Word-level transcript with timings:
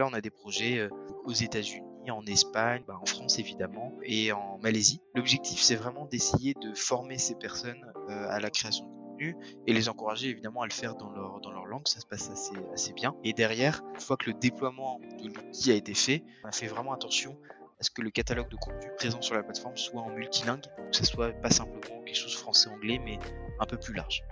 là, 0.00 0.08
on 0.10 0.12
a 0.12 0.20
des 0.20 0.30
projets 0.30 0.88
aux 1.24 1.32
États-Unis, 1.32 2.10
en 2.10 2.26
Espagne, 2.26 2.82
bah, 2.88 2.98
en 3.00 3.06
France 3.06 3.38
évidemment, 3.38 3.96
et 4.02 4.32
en 4.32 4.58
Malaisie. 4.58 5.00
L'objectif, 5.14 5.60
c'est 5.60 5.76
vraiment 5.76 6.06
d'essayer 6.06 6.54
de 6.54 6.74
former 6.74 7.18
ces 7.18 7.36
personnes 7.36 7.84
à 8.08 8.40
la 8.40 8.50
création 8.50 8.86
de 8.86 8.90
contenu 8.90 9.36
et 9.66 9.72
les 9.72 9.88
encourager 9.88 10.28
évidemment 10.28 10.62
à 10.62 10.66
le 10.66 10.72
faire 10.72 10.96
dans 10.96 11.10
leur, 11.10 11.66
langue, 11.66 11.86
ça 11.86 12.00
se 12.00 12.06
passe 12.06 12.30
assez, 12.30 12.54
assez 12.72 12.92
bien. 12.92 13.14
Et 13.22 13.32
derrière, 13.32 13.82
une 13.94 14.00
fois 14.00 14.16
que 14.16 14.28
le 14.28 14.34
déploiement 14.34 15.00
de 15.22 15.28
l'outil 15.28 15.70
a 15.70 15.74
été 15.74 15.94
fait, 15.94 16.24
on 16.42 16.48
a 16.48 16.52
fait 16.52 16.66
vraiment 16.66 16.92
attention 16.92 17.38
à 17.78 17.84
ce 17.84 17.90
que 17.90 18.02
le 18.02 18.10
catalogue 18.10 18.48
de 18.48 18.56
contenu 18.56 18.90
présent 18.96 19.22
sur 19.22 19.36
la 19.36 19.44
plateforme 19.44 19.76
soit 19.76 20.02
en 20.02 20.10
multilingue, 20.10 20.62
que 20.62 20.96
ce 20.96 21.04
soit 21.04 21.32
pas 21.32 21.50
simplement 21.50 22.02
quelque 22.02 22.16
chose 22.16 22.34
français-anglais, 22.34 23.00
mais 23.04 23.18
un 23.60 23.66
peu 23.66 23.76
plus 23.76 23.94
large. 23.94 24.24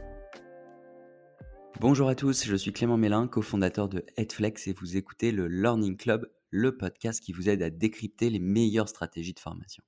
Bonjour 1.76 2.08
à 2.08 2.16
tous, 2.16 2.44
je 2.44 2.56
suis 2.56 2.72
Clément 2.72 2.96
Mélin, 2.96 3.28
cofondateur 3.28 3.88
de 3.88 4.04
Headflex 4.16 4.66
et 4.66 4.72
vous 4.72 4.96
écoutez 4.96 5.30
le 5.30 5.46
Learning 5.46 5.96
Club, 5.96 6.28
le 6.50 6.76
podcast 6.76 7.22
qui 7.22 7.32
vous 7.32 7.48
aide 7.48 7.62
à 7.62 7.70
décrypter 7.70 8.30
les 8.30 8.40
meilleures 8.40 8.88
stratégies 8.88 9.34
de 9.34 9.38
formation. 9.38 9.84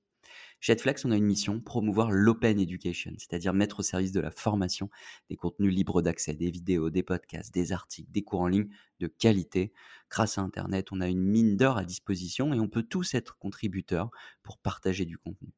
Chez 0.61 0.71
Headflex, 0.71 1.03
on 1.03 1.11
a 1.11 1.17
une 1.17 1.25
mission, 1.25 1.59
promouvoir 1.59 2.09
l'open 2.09 2.59
education, 2.59 3.11
c'est-à-dire 3.17 3.51
mettre 3.51 3.79
au 3.79 3.83
service 3.83 4.13
de 4.13 4.21
la 4.21 4.31
formation 4.31 4.89
des 5.29 5.35
contenus 5.35 5.73
libres 5.73 6.01
d'accès, 6.01 6.33
des 6.33 6.49
vidéos, 6.49 6.89
des 6.89 7.03
podcasts, 7.03 7.53
des 7.53 7.73
articles, 7.73 8.11
des 8.11 8.21
cours 8.21 8.41
en 8.41 8.47
ligne 8.47 8.69
de 8.99 9.07
qualité. 9.07 9.73
Grâce 10.09 10.37
à 10.37 10.41
Internet, 10.41 10.93
on 10.93 11.01
a 11.01 11.09
une 11.09 11.23
mine 11.23 11.57
d'or 11.57 11.77
à 11.77 11.83
disposition 11.83 12.53
et 12.53 12.59
on 12.59 12.69
peut 12.69 12.83
tous 12.83 13.15
être 13.15 13.37
contributeurs 13.37 14.11
pour 14.43 14.59
partager 14.59 15.03
du 15.03 15.17
contenu. 15.17 15.51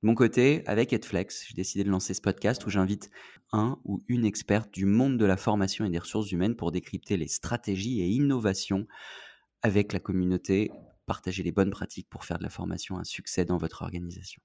De 0.00 0.06
mon 0.06 0.14
côté, 0.14 0.62
avec 0.66 0.92
Edflex, 0.92 1.46
j'ai 1.48 1.54
décidé 1.54 1.82
de 1.82 1.90
lancer 1.90 2.14
ce 2.14 2.20
podcast 2.20 2.64
où 2.64 2.70
j'invite 2.70 3.10
un 3.50 3.80
ou 3.84 3.98
une 4.06 4.24
experte 4.24 4.72
du 4.72 4.84
monde 4.84 5.18
de 5.18 5.24
la 5.24 5.36
formation 5.36 5.84
et 5.84 5.90
des 5.90 5.98
ressources 5.98 6.30
humaines 6.30 6.54
pour 6.54 6.70
décrypter 6.70 7.16
les 7.16 7.26
stratégies 7.26 8.00
et 8.00 8.06
innovations 8.06 8.86
avec 9.60 9.92
la 9.92 9.98
communauté, 9.98 10.70
partager 11.06 11.42
les 11.42 11.50
bonnes 11.50 11.70
pratiques 11.70 12.08
pour 12.08 12.24
faire 12.24 12.38
de 12.38 12.44
la 12.44 12.48
formation 12.48 12.96
un 12.96 13.02
succès 13.02 13.44
dans 13.44 13.56
votre 13.56 13.82
organisation. 13.82 14.40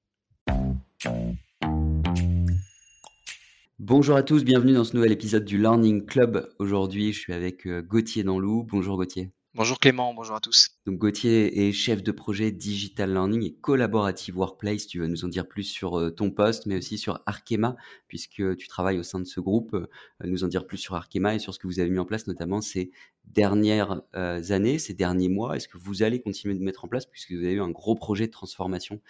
Bonjour 3.77 4.15
à 4.15 4.23
tous, 4.23 4.43
bienvenue 4.43 4.73
dans 4.73 4.85
ce 4.85 4.95
nouvel 4.95 5.11
épisode 5.11 5.45
du 5.45 5.59
Learning 5.59 6.03
Club. 6.07 6.49
Aujourd'hui, 6.57 7.13
je 7.13 7.19
suis 7.19 7.33
avec 7.33 7.67
euh, 7.67 7.83
Gauthier 7.83 8.23
Danlou. 8.23 8.63
Bonjour 8.63 8.97
Gauthier. 8.97 9.29
Bonjour 9.55 9.77
Clément, 9.77 10.15
bonjour 10.15 10.35
à 10.35 10.39
tous. 10.39 10.79
Donc 10.87 10.97
Gauthier 10.97 11.67
est 11.67 11.73
chef 11.73 12.01
de 12.01 12.11
projet 12.11 12.51
Digital 12.51 13.11
Learning 13.11 13.43
et 13.43 13.53
Collaborative 13.53 14.35
Workplace. 14.35 14.87
Tu 14.87 14.99
vas 14.99 15.07
nous 15.07 15.25
en 15.25 15.27
dire 15.27 15.47
plus 15.47 15.61
sur 15.61 15.99
euh, 15.99 16.09
ton 16.09 16.31
poste, 16.31 16.65
mais 16.65 16.75
aussi 16.75 16.97
sur 16.97 17.21
Arkema, 17.27 17.75
puisque 18.07 18.57
tu 18.57 18.67
travailles 18.67 18.97
au 18.97 19.03
sein 19.03 19.19
de 19.19 19.25
ce 19.25 19.39
groupe. 19.39 19.75
Euh, 19.75 19.87
nous 20.23 20.43
en 20.43 20.47
dire 20.47 20.65
plus 20.65 20.79
sur 20.79 20.95
Arkema 20.95 21.35
et 21.35 21.39
sur 21.39 21.53
ce 21.53 21.59
que 21.59 21.67
vous 21.67 21.79
avez 21.79 21.91
mis 21.91 21.99
en 21.99 22.05
place, 22.05 22.25
notamment 22.25 22.61
ces 22.61 22.89
dernières 23.25 24.01
euh, 24.15 24.41
années, 24.49 24.79
ces 24.79 24.95
derniers 24.95 25.29
mois. 25.29 25.55
Est-ce 25.55 25.67
que 25.67 25.77
vous 25.77 26.01
allez 26.01 26.19
continuer 26.19 26.55
de 26.55 26.63
mettre 26.63 26.85
en 26.85 26.87
place, 26.87 27.05
puisque 27.05 27.33
vous 27.33 27.43
avez 27.43 27.53
eu 27.53 27.61
un 27.61 27.69
gros 27.69 27.93
projet 27.93 28.25
de 28.25 28.31
transformation 28.31 29.01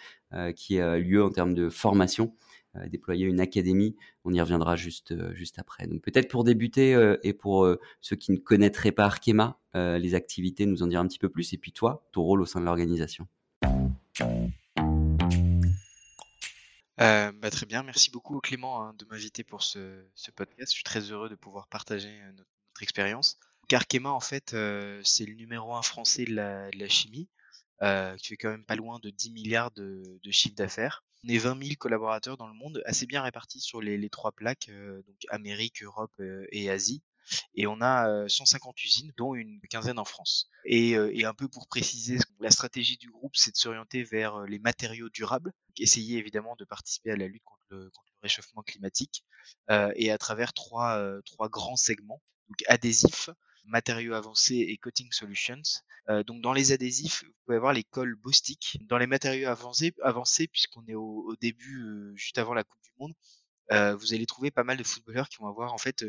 qui 0.56 0.80
a 0.80 0.98
lieu 0.98 1.22
en 1.22 1.30
termes 1.30 1.54
de 1.54 1.70
formation 1.70 2.34
déployer 2.88 3.26
une 3.26 3.40
académie. 3.40 3.96
On 4.24 4.32
y 4.32 4.40
reviendra 4.40 4.76
juste, 4.76 5.12
euh, 5.12 5.34
juste 5.34 5.58
après. 5.58 5.86
Donc 5.86 6.02
peut-être 6.02 6.28
pour 6.28 6.44
débuter 6.44 6.94
euh, 6.94 7.18
et 7.22 7.32
pour 7.32 7.68
ceux 8.00 8.16
qui 8.16 8.32
ne 8.32 8.36
connaîtraient 8.36 8.92
pas 8.92 9.04
Arkema, 9.04 9.58
les 9.74 10.14
activités, 10.14 10.66
nous 10.66 10.82
en 10.82 10.86
dire 10.86 11.00
un 11.00 11.06
petit 11.06 11.18
peu 11.18 11.28
plus. 11.28 11.52
Et 11.52 11.58
puis 11.58 11.72
toi, 11.72 12.06
ton 12.12 12.22
rôle 12.22 12.40
au 12.42 12.46
sein 12.46 12.60
de 12.60 12.64
l'organisation. 12.64 13.26
bah, 16.96 17.50
très 17.50 17.66
bien, 17.66 17.82
merci 17.82 18.10
beaucoup 18.10 18.40
Clément 18.40 18.82
hein, 18.82 18.94
de 18.98 19.04
m'inviter 19.06 19.44
pour 19.44 19.62
ce, 19.62 20.04
podcast. 20.34 20.70
Je 20.70 20.76
suis 20.76 20.84
très 20.84 21.00
heureux 21.00 21.28
de 21.28 21.34
pouvoir 21.34 21.68
partager 21.68 22.10
notre, 22.36 22.48
expérience. 22.80 23.38
Arkema, 23.72 24.10
en 24.10 24.20
fait, 24.20 24.56
c'est 25.02 25.26
le 25.26 25.34
numéro 25.34 25.74
un 25.74 25.82
français 25.82 26.24
de 26.24 26.34
la, 26.34 26.88
chimie, 26.88 27.28
qui 27.80 28.28
fait 28.28 28.36
quand 28.36 28.50
même 28.50 28.64
pas 28.64 28.76
loin 28.76 28.98
de 29.02 29.10
10 29.10 29.30
milliards 29.32 29.70
de, 29.72 30.18
de 30.22 30.30
chiffre 30.30 30.54
d'affaires. 30.54 31.02
On 31.24 31.28
est 31.28 31.38
20 31.38 31.62
000 31.62 31.74
collaborateurs 31.78 32.36
dans 32.36 32.46
le 32.46 32.54
monde, 32.54 32.82
assez 32.84 33.06
bien 33.06 33.22
répartis 33.22 33.60
sur 33.60 33.80
les, 33.80 34.10
trois 34.10 34.32
plaques, 34.32 34.68
euh, 34.68 35.02
donc 35.06 35.16
Amérique, 35.30 35.82
Europe 35.82 36.12
euh, 36.20 36.46
et 36.52 36.68
Asie. 36.68 37.02
Et 37.54 37.66
on 37.66 37.80
a 37.80 38.28
150 38.28 38.74
euh, 38.76 38.84
usines, 38.84 39.12
dont 39.16 39.34
une 39.34 39.58
quinzaine 39.70 39.98
en 39.98 40.04
France. 40.04 40.50
Et, 40.66 40.96
un 41.24 41.32
peu 41.32 41.48
pour 41.48 41.66
préciser, 41.66 42.18
la 42.40 42.50
stratégie 42.50 42.98
du 42.98 43.10
groupe, 43.10 43.34
c'est 43.36 43.52
de 43.52 43.56
s'orienter 43.56 44.04
vers 44.04 44.42
les 44.42 44.58
matériaux 44.58 45.08
durables, 45.08 45.52
essayer 45.78 46.18
évidemment 46.18 46.56
de 46.56 46.66
participer 46.66 47.12
à 47.12 47.16
la 47.16 47.26
lutte 47.26 47.44
contre 47.44 47.64
le, 47.70 47.90
réchauffement 48.22 48.62
climatique, 48.62 49.24
et 49.70 50.10
à 50.10 50.18
travers 50.18 50.52
trois, 50.52 51.02
trois 51.24 51.48
grands 51.48 51.76
segments, 51.76 52.22
donc 52.48 52.62
adhésifs, 52.68 53.30
matériaux 53.66 54.14
avancés 54.14 54.66
et 54.68 54.76
coating 54.78 55.10
solutions. 55.12 55.62
Euh, 56.10 56.22
donc 56.22 56.42
dans 56.42 56.52
les 56.52 56.72
adhésifs, 56.72 57.24
vous 57.24 57.32
pouvez 57.44 57.56
avoir 57.56 57.72
les 57.72 57.84
cols 57.84 58.14
Bostik. 58.16 58.78
Dans 58.82 58.98
les 58.98 59.06
matériaux 59.06 59.48
avancés, 59.48 59.94
avancés 60.02 60.46
puisqu'on 60.48 60.86
est 60.86 60.94
au, 60.94 61.34
début, 61.40 61.82
euh, 61.82 62.12
juste 62.14 62.38
avant 62.38 62.54
la 62.54 62.64
Coupe 62.64 62.82
du 62.82 62.90
Monde, 62.98 63.14
euh, 63.72 63.94
vous 63.96 64.12
allez 64.14 64.26
trouver 64.26 64.50
pas 64.50 64.64
mal 64.64 64.76
de 64.76 64.84
footballeurs 64.84 65.28
qui 65.28 65.38
vont 65.38 65.48
avoir 65.48 65.72
en 65.72 65.78
fait 65.78 66.04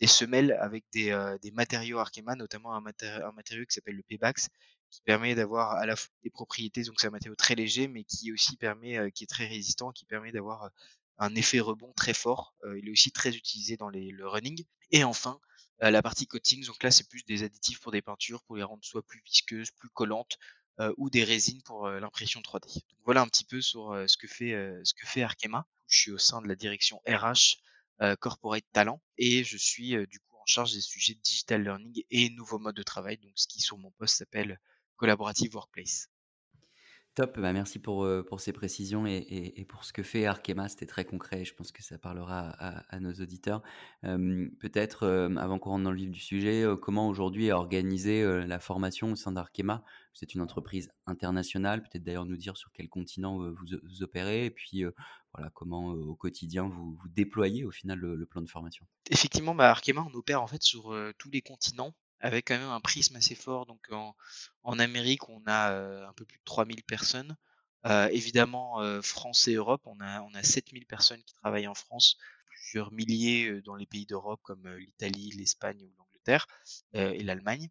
des 0.00 0.06
semelles 0.06 0.52
avec 0.60 0.84
des, 0.92 1.36
des 1.42 1.50
matériaux 1.52 1.98
Arkema, 1.98 2.34
notamment 2.34 2.74
un, 2.74 2.80
matériau 2.80 3.64
qui 3.64 3.74
s'appelle 3.74 3.96
le 3.96 4.02
Pebax, 4.02 4.48
qui 4.90 5.00
permet 5.02 5.34
d'avoir 5.34 5.72
à 5.72 5.86
la 5.86 5.96
fois 5.96 6.10
des 6.24 6.30
propriétés, 6.30 6.82
donc 6.82 7.00
c'est 7.00 7.06
un 7.06 7.10
matériau 7.10 7.36
très 7.36 7.54
léger, 7.54 7.86
mais 7.88 8.04
qui 8.04 8.32
aussi 8.32 8.56
permet, 8.56 9.12
qui 9.12 9.24
est 9.24 9.28
très 9.28 9.46
résistant, 9.46 9.92
qui 9.92 10.04
permet 10.04 10.32
d'avoir 10.32 10.70
un 11.18 11.34
effet 11.36 11.60
rebond 11.60 11.92
très 11.94 12.14
fort. 12.14 12.56
il 12.76 12.88
est 12.88 12.90
aussi 12.90 13.12
très 13.12 13.36
utilisé 13.36 13.76
dans 13.76 13.90
le 13.90 14.26
running. 14.26 14.64
Et 14.90 15.04
enfin, 15.04 15.38
la 15.80 16.02
partie 16.02 16.26
coatings, 16.26 16.66
donc 16.66 16.82
là, 16.82 16.90
c'est 16.90 17.08
plus 17.08 17.24
des 17.24 17.42
additifs 17.42 17.80
pour 17.80 17.92
des 17.92 18.02
peintures, 18.02 18.42
pour 18.44 18.56
les 18.56 18.62
rendre 18.62 18.84
soit 18.84 19.04
plus 19.04 19.20
visqueuses, 19.24 19.70
plus 19.72 19.88
collantes, 19.88 20.38
euh, 20.80 20.92
ou 20.96 21.10
des 21.10 21.22
résines 21.22 21.62
pour 21.62 21.86
euh, 21.86 22.00
l'impression 22.00 22.40
3D. 22.40 22.74
Donc 22.74 22.98
voilà 23.04 23.20
un 23.20 23.26
petit 23.28 23.44
peu 23.44 23.60
sur 23.60 23.94
ce 24.06 24.16
que 24.16 24.26
fait 24.26 24.52
ce 24.84 24.94
que 24.94 25.06
fait 25.06 25.22
Arkema. 25.22 25.66
Je 25.86 25.98
suis 25.98 26.10
au 26.12 26.18
sein 26.18 26.40
de 26.40 26.48
la 26.48 26.54
direction 26.54 27.00
RH 27.06 27.58
Corporate 28.20 28.64
Talent 28.72 29.00
et 29.18 29.44
je 29.44 29.56
suis 29.56 29.90
du 30.06 30.18
coup 30.18 30.36
en 30.36 30.46
charge 30.46 30.72
des 30.72 30.80
sujets 30.80 31.14
digital 31.14 31.62
learning 31.62 32.02
et 32.10 32.30
nouveaux 32.30 32.58
modes 32.58 32.74
de 32.74 32.82
travail. 32.82 33.18
Donc 33.18 33.32
ce 33.34 33.46
qui 33.46 33.60
sur 33.60 33.76
mon 33.76 33.90
poste 33.92 34.16
s'appelle 34.16 34.58
Collaborative 34.96 35.54
Workplace. 35.54 36.08
Top, 37.14 37.38
bah 37.38 37.52
merci 37.52 37.78
pour, 37.78 38.08
pour 38.26 38.40
ces 38.40 38.54
précisions 38.54 39.06
et, 39.06 39.52
et, 39.56 39.64
pour 39.66 39.84
ce 39.84 39.92
que 39.92 40.02
fait 40.02 40.24
Arkema. 40.24 40.68
C'était 40.70 40.86
très 40.86 41.04
concret 41.04 41.44
je 41.44 41.54
pense 41.54 41.70
que 41.70 41.82
ça 41.82 41.98
parlera 41.98 42.48
à, 42.48 43.00
nos 43.00 43.12
auditeurs. 43.12 43.62
Peut-être, 44.02 45.06
avant 45.36 45.58
qu'on 45.58 45.70
rentre 45.70 45.84
dans 45.84 45.90
le 45.90 45.96
vif 45.98 46.10
du 46.10 46.20
sujet, 46.20 46.64
comment 46.80 47.08
aujourd'hui 47.08 47.48
est 47.48 47.52
organisée 47.52 48.24
la 48.46 48.58
formation 48.58 49.12
au 49.12 49.16
sein 49.16 49.32
d'Arkema? 49.32 49.84
C'est 50.14 50.34
une 50.34 50.40
entreprise 50.40 50.90
internationale, 51.06 51.82
peut-être 51.82 52.02
d'ailleurs 52.02 52.24
nous 52.24 52.38
dire 52.38 52.56
sur 52.56 52.72
quel 52.72 52.88
continent 52.88 53.38
vous, 53.38 54.02
opérez 54.02 54.46
et 54.46 54.50
puis 54.50 54.84
voilà, 55.34 55.50
comment 55.50 55.88
au 55.88 56.14
quotidien 56.14 56.66
vous, 56.66 56.94
vous 56.94 57.08
déployez 57.08 57.64
au 57.64 57.70
final 57.70 57.98
le, 57.98 58.24
plan 58.24 58.40
de 58.40 58.48
formation? 58.48 58.86
Effectivement, 59.10 59.54
bah, 59.54 59.70
Arkema, 59.70 60.06
on 60.10 60.14
opère 60.16 60.42
en 60.42 60.46
fait 60.46 60.62
sur 60.62 60.96
tous 61.18 61.30
les 61.30 61.42
continents 61.42 61.94
avec 62.22 62.48
quand 62.48 62.58
même 62.58 62.70
un 62.70 62.80
prisme 62.80 63.16
assez 63.16 63.34
fort. 63.34 63.66
Donc 63.66 63.86
en, 63.90 64.78
Amérique, 64.78 65.28
on 65.28 65.42
a 65.46 65.72
un 66.06 66.12
peu 66.14 66.24
plus 66.24 66.38
de 66.38 66.44
3000 66.44 66.82
personnes. 66.84 67.36
évidemment, 68.10 68.80
France 69.02 69.48
et 69.48 69.54
Europe, 69.54 69.82
on 69.84 70.00
a, 70.00 70.22
on 70.22 70.34
a 70.34 70.42
7000 70.42 70.86
personnes 70.86 71.22
qui 71.24 71.34
travaillent 71.34 71.68
en 71.68 71.74
France, 71.74 72.16
plusieurs 72.50 72.92
milliers 72.92 73.60
dans 73.62 73.74
les 73.74 73.86
pays 73.86 74.06
d'Europe 74.06 74.40
comme 74.42 74.68
l'Italie, 74.76 75.32
l'Espagne 75.36 75.84
ou 75.84 75.92
l'Angleterre 75.98 76.46
et 76.94 77.22
l'Allemagne. 77.22 77.68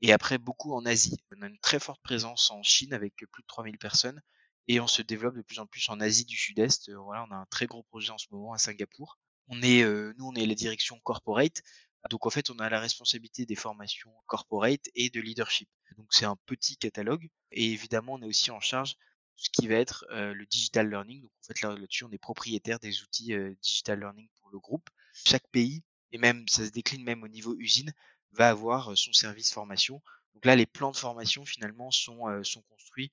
Et 0.00 0.12
après, 0.12 0.38
beaucoup 0.38 0.74
en 0.74 0.86
Asie. 0.86 1.16
On 1.36 1.42
a 1.42 1.48
une 1.48 1.58
très 1.58 1.80
forte 1.80 2.00
présence 2.02 2.50
en 2.50 2.62
Chine 2.62 2.92
avec 2.92 3.16
plus 3.16 3.42
de 3.42 3.46
3000 3.48 3.78
personnes. 3.78 4.20
Et 4.68 4.80
on 4.80 4.86
se 4.86 5.02
développe 5.02 5.34
de 5.34 5.42
plus 5.42 5.58
en 5.58 5.66
plus 5.66 5.88
en 5.88 5.98
Asie 5.98 6.24
du 6.24 6.36
Sud-Est. 6.36 6.92
Voilà, 6.92 7.26
on 7.28 7.32
a 7.32 7.36
un 7.36 7.46
très 7.50 7.66
gros 7.66 7.82
projet 7.84 8.12
en 8.12 8.18
ce 8.18 8.26
moment 8.30 8.52
à 8.52 8.58
Singapour. 8.58 9.18
Nous, 9.48 9.56
on 9.58 10.34
est 10.34 10.46
la 10.46 10.54
direction 10.54 11.00
corporate. 11.00 11.62
Donc 12.10 12.26
en 12.26 12.30
fait, 12.30 12.50
on 12.50 12.58
a 12.58 12.68
la 12.70 12.80
responsabilité 12.80 13.44
des 13.44 13.56
formations 13.56 14.12
corporate 14.26 14.88
et 14.94 15.10
de 15.10 15.20
leadership. 15.20 15.68
Donc 15.96 16.06
c'est 16.10 16.24
un 16.24 16.36
petit 16.46 16.76
catalogue 16.76 17.28
et 17.50 17.72
évidemment, 17.72 18.14
on 18.14 18.22
est 18.22 18.26
aussi 18.26 18.50
en 18.50 18.60
charge 18.60 18.92
de 18.92 18.96
ce 19.36 19.50
qui 19.50 19.66
va 19.68 19.74
être 19.74 20.06
le 20.10 20.46
digital 20.46 20.88
learning. 20.88 21.22
Donc 21.22 21.30
en 21.30 21.46
fait, 21.46 21.60
là-dessus, 21.62 22.04
on 22.04 22.10
est 22.12 22.18
propriétaire 22.18 22.78
des 22.78 23.02
outils 23.02 23.34
digital 23.62 23.98
learning 24.00 24.28
pour 24.40 24.50
le 24.50 24.58
groupe. 24.58 24.88
Chaque 25.12 25.46
pays 25.48 25.82
et 26.12 26.18
même 26.18 26.46
ça 26.48 26.64
se 26.64 26.70
décline 26.70 27.02
même 27.02 27.22
au 27.22 27.28
niveau 27.28 27.54
usine 27.58 27.92
va 28.32 28.48
avoir 28.48 28.96
son 28.96 29.12
service 29.12 29.52
formation. 29.52 30.00
Donc 30.34 30.44
là, 30.44 30.56
les 30.56 30.66
plans 30.66 30.92
de 30.92 30.96
formation 30.96 31.44
finalement 31.44 31.90
sont, 31.90 32.26
sont 32.44 32.62
construits 32.62 33.10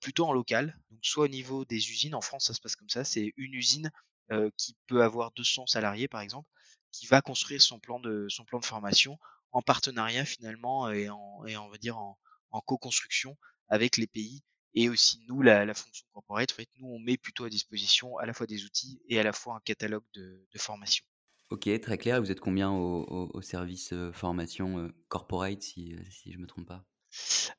plutôt 0.00 0.26
en 0.26 0.32
local. 0.32 0.78
Donc 0.90 0.98
soit 1.02 1.26
au 1.26 1.28
niveau 1.28 1.64
des 1.64 1.90
usines, 1.90 2.14
en 2.14 2.20
France 2.20 2.46
ça 2.46 2.54
se 2.54 2.60
passe 2.60 2.76
comme 2.76 2.88
ça, 2.88 3.04
c'est 3.04 3.32
une 3.36 3.54
usine 3.54 3.90
qui 4.56 4.76
peut 4.88 5.02
avoir 5.04 5.30
200 5.32 5.66
salariés 5.66 6.08
par 6.08 6.20
exemple 6.20 6.48
qui 6.98 7.06
va 7.06 7.22
construire 7.22 7.62
son 7.62 7.78
plan 7.78 8.00
de, 8.00 8.26
son 8.28 8.44
plan 8.44 8.58
de 8.58 8.64
formation 8.64 9.18
en 9.52 9.62
partenariat 9.62 10.24
finalement 10.24 10.90
et 10.90 11.08
en, 11.08 11.44
et 11.46 11.56
on 11.56 11.68
va 11.68 11.78
dire 11.78 11.98
en, 11.98 12.18
en 12.50 12.60
co-construction 12.60 13.36
avec 13.68 13.96
les 13.96 14.06
pays 14.06 14.42
et 14.76 14.90
aussi 14.90 15.24
nous, 15.26 15.40
la, 15.40 15.64
la 15.64 15.74
fonction 15.74 16.06
corporate, 16.12 16.52
en 16.52 16.54
fait, 16.54 16.68
nous, 16.78 16.86
on 16.86 16.98
met 16.98 17.16
plutôt 17.16 17.44
à 17.44 17.48
disposition 17.48 18.18
à 18.18 18.26
la 18.26 18.34
fois 18.34 18.46
des 18.46 18.64
outils 18.64 19.00
et 19.08 19.18
à 19.18 19.22
la 19.22 19.32
fois 19.32 19.54
un 19.56 19.60
catalogue 19.60 20.04
de, 20.12 20.46
de 20.52 20.58
formation. 20.58 21.04
Ok, 21.48 21.68
très 21.80 21.96
clair. 21.96 22.20
Vous 22.20 22.30
êtes 22.30 22.40
combien 22.40 22.70
au, 22.70 23.30
au, 23.32 23.40
service 23.40 23.92
euh, 23.94 24.12
formation 24.12 24.78
euh, 24.78 24.94
corporate, 25.08 25.62
si, 25.62 25.94
euh, 25.94 26.02
si 26.10 26.30
je 26.30 26.36
ne 26.36 26.42
me 26.42 26.46
trompe 26.46 26.66
pas? 26.66 26.84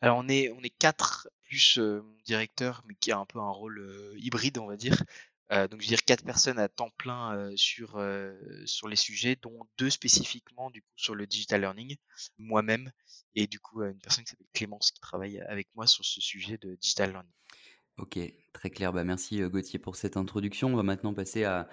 Alors 0.01 0.17
on 0.17 0.27
est 0.29 0.51
on 0.51 0.61
est 0.61 0.69
4 0.77 1.29
plus, 1.45 1.79
mon 1.79 2.17
directeur, 2.25 2.83
mais 2.85 2.93
qui 2.93 3.11
a 3.11 3.17
un 3.17 3.25
peu 3.25 3.39
un 3.39 3.49
rôle, 3.49 4.13
hybride, 4.17 4.59
on 4.59 4.67
va 4.67 4.75
dire. 4.75 5.01
Heu, 5.51 5.67
donc 5.67 5.81
je 5.81 5.85
veux 5.87 5.89
dire 5.95 6.03
4 6.05 6.23
personnes 6.25 6.59
à 6.59 6.67
temps 6.69 6.89
plein, 6.97 7.35
heu, 7.37 7.57
sur, 7.57 7.97
heu, 7.99 8.37
sur 8.65 8.87
les 8.87 8.95
sujets, 8.95 9.35
dont 9.41 9.59
2 9.77 9.89
spécifiquement 9.89 10.69
du 10.71 10.81
coup 10.81 10.91
sur 10.97 11.15
le 11.15 11.25
digital 11.27 11.61
learning, 11.61 11.95
moi-même 12.37 12.91
et 13.35 13.47
du 13.47 13.59
coup, 13.59 13.81
heu, 13.81 13.91
une 13.91 13.99
personne 13.99 14.23
qui 14.25 14.31
s'appelle 14.31 14.47
Clémence 14.53 14.91
qui 14.91 14.99
travaille 15.01 15.39
avec 15.41 15.67
moi 15.75 15.87
sur 15.87 16.03
ce 16.05 16.21
sujet 16.21 16.57
de 16.57 16.75
digital 16.75 17.11
learning. 17.11 17.31
OK, 17.97 18.17
très 18.57 18.71
clair. 18.71 18.91
Bah, 18.91 19.03
merci, 19.03 19.39
heu, 19.41 19.49
Gauthier 19.49 19.77
pour 19.77 19.95
cette 19.95 20.17
introduction. 20.17 20.73
On 20.73 20.75
va 20.75 20.81
maintenant 20.83 21.13
passer 21.13 21.43
à 21.43 21.69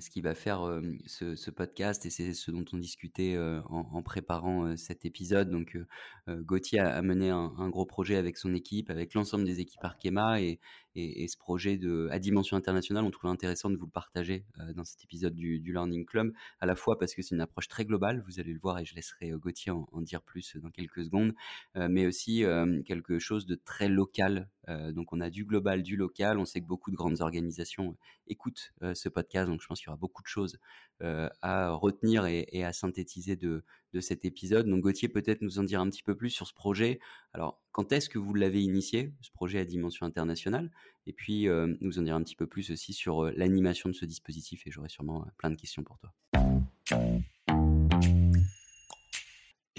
ce 0.00 0.08
qui 0.08 0.22
va 0.22 0.34
faire, 0.34 0.62
hem, 0.62 0.98
ce 1.06 1.50
podcast 1.50 2.06
et 2.06 2.10
c'est 2.10 2.32
ce 2.32 2.50
dont 2.50 2.64
on 2.72 2.78
discutait, 2.78 3.34
heu, 3.34 3.60
en 3.68 4.02
préparant, 4.02 4.74
cet 4.76 5.04
épisode. 5.04 5.50
Donc, 5.50 5.78
Gauthier 6.26 6.80
a 6.80 7.02
mené 7.02 7.28
un 7.28 7.68
gros 7.68 7.84
projet 7.84 8.16
avec 8.16 8.38
son 8.38 8.54
équipe, 8.54 8.88
avec 8.88 9.12
l'ensemble 9.12 9.44
des 9.44 9.60
équipes 9.60 9.84
Arkema 9.84 10.40
et 10.40 10.58
ce 10.94 11.36
projet 11.36 11.76
de 11.76 12.08
à 12.10 12.18
dimension 12.18 12.56
internationale, 12.56 13.04
on 13.04 13.10
trouvait 13.10 13.30
intéressant 13.30 13.68
de 13.68 13.76
vous 13.76 13.84
le 13.84 13.90
partager, 13.92 14.46
dans 14.74 14.84
cet 14.84 15.04
épisode 15.04 15.34
du 15.34 15.60
Learning 15.72 16.06
Club. 16.06 16.32
À 16.58 16.64
la 16.64 16.74
fois 16.74 16.98
parce 16.98 17.14
que 17.14 17.20
c'est 17.20 17.34
une 17.34 17.42
approche 17.42 17.68
très 17.68 17.84
globale, 17.84 18.24
vous 18.26 18.40
allez 18.40 18.54
le 18.54 18.58
voir 18.58 18.78
et 18.78 18.86
je 18.86 18.94
laisserai, 18.94 19.30
Gauthier 19.32 19.72
en 19.72 19.86
en 19.92 20.00
dire 20.00 20.22
plus, 20.22 20.56
dans 20.56 20.70
quelques 20.70 21.04
secondes, 21.04 21.34
mais 21.74 22.06
aussi, 22.06 22.44
quelque 22.86 23.18
chose 23.18 23.44
de 23.44 23.56
très 23.56 23.88
local. 23.90 24.48
Donc 24.68 25.12
on 25.12 25.20
a 25.20 25.28
du 25.28 25.44
global, 25.44 25.82
du 25.82 25.96
local. 25.96 26.15
On 26.20 26.44
sait 26.44 26.60
que 26.60 26.66
beaucoup 26.66 26.90
de 26.90 26.96
grandes 26.96 27.20
organisations, 27.20 27.90
heu, 27.90 27.96
écoutent, 28.28 28.72
heu, 28.82 28.94
ce 28.94 29.08
podcast, 29.08 29.48
donc 29.48 29.60
je 29.60 29.66
pense 29.66 29.78
qu'il 29.78 29.86
y 29.86 29.90
aura 29.90 29.96
beaucoup 29.96 30.22
de 30.22 30.28
choses, 30.28 30.58
heu, 31.02 31.28
à 31.42 31.70
retenir 31.70 32.26
et 32.26 32.64
à 32.64 32.72
synthétiser 32.72 33.36
de 33.36 33.64
de 33.92 34.00
cet 34.00 34.24
épisode. 34.24 34.66
Donc 34.66 34.82
Gauthier, 34.82 35.08
peut-être 35.08 35.40
nous 35.40 35.58
en 35.58 35.62
dire 35.62 35.80
un 35.80 35.88
petit 35.88 36.02
peu 36.02 36.14
plus 36.14 36.30
sur 36.30 36.46
ce 36.46 36.52
projet. 36.52 37.00
Alors, 37.32 37.60
quand 37.72 37.92
est-ce 37.92 38.08
que 38.08 38.18
vous 38.18 38.34
l'avez 38.34 38.62
initié, 38.62 39.12
ce 39.22 39.30
projet 39.30 39.58
à 39.58 39.64
dimension 39.64 40.04
internationale? 40.04 40.70
Et 41.06 41.12
puis, 41.12 41.46
nous 41.80 41.98
en 41.98 42.02
dire 42.02 42.14
un 42.14 42.22
petit 42.22 42.36
peu 42.36 42.46
plus 42.46 42.70
aussi 42.70 42.92
sur, 42.92 43.24
l'animation 43.32 43.88
de 43.88 43.94
ce 43.94 44.04
dispositif 44.04 44.66
et 44.66 44.70
j'aurai 44.70 44.88
sûrement, 44.88 45.26
plein 45.38 45.50
de 45.50 45.56
questions 45.56 45.82
pour 45.82 45.98
toi. 45.98 46.12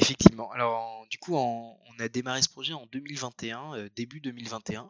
Effectivement. 0.07 0.49
Alors 0.53 1.05
du 1.09 1.17
coup, 1.17 1.35
on 1.35 1.75
a 1.99 2.07
démarré 2.07 2.41
ce 2.41 2.47
projet 2.47 2.71
en 2.71 2.85
2021, 2.85 3.75
heu, 3.75 3.89
début 3.89 4.21
2021, 4.21 4.89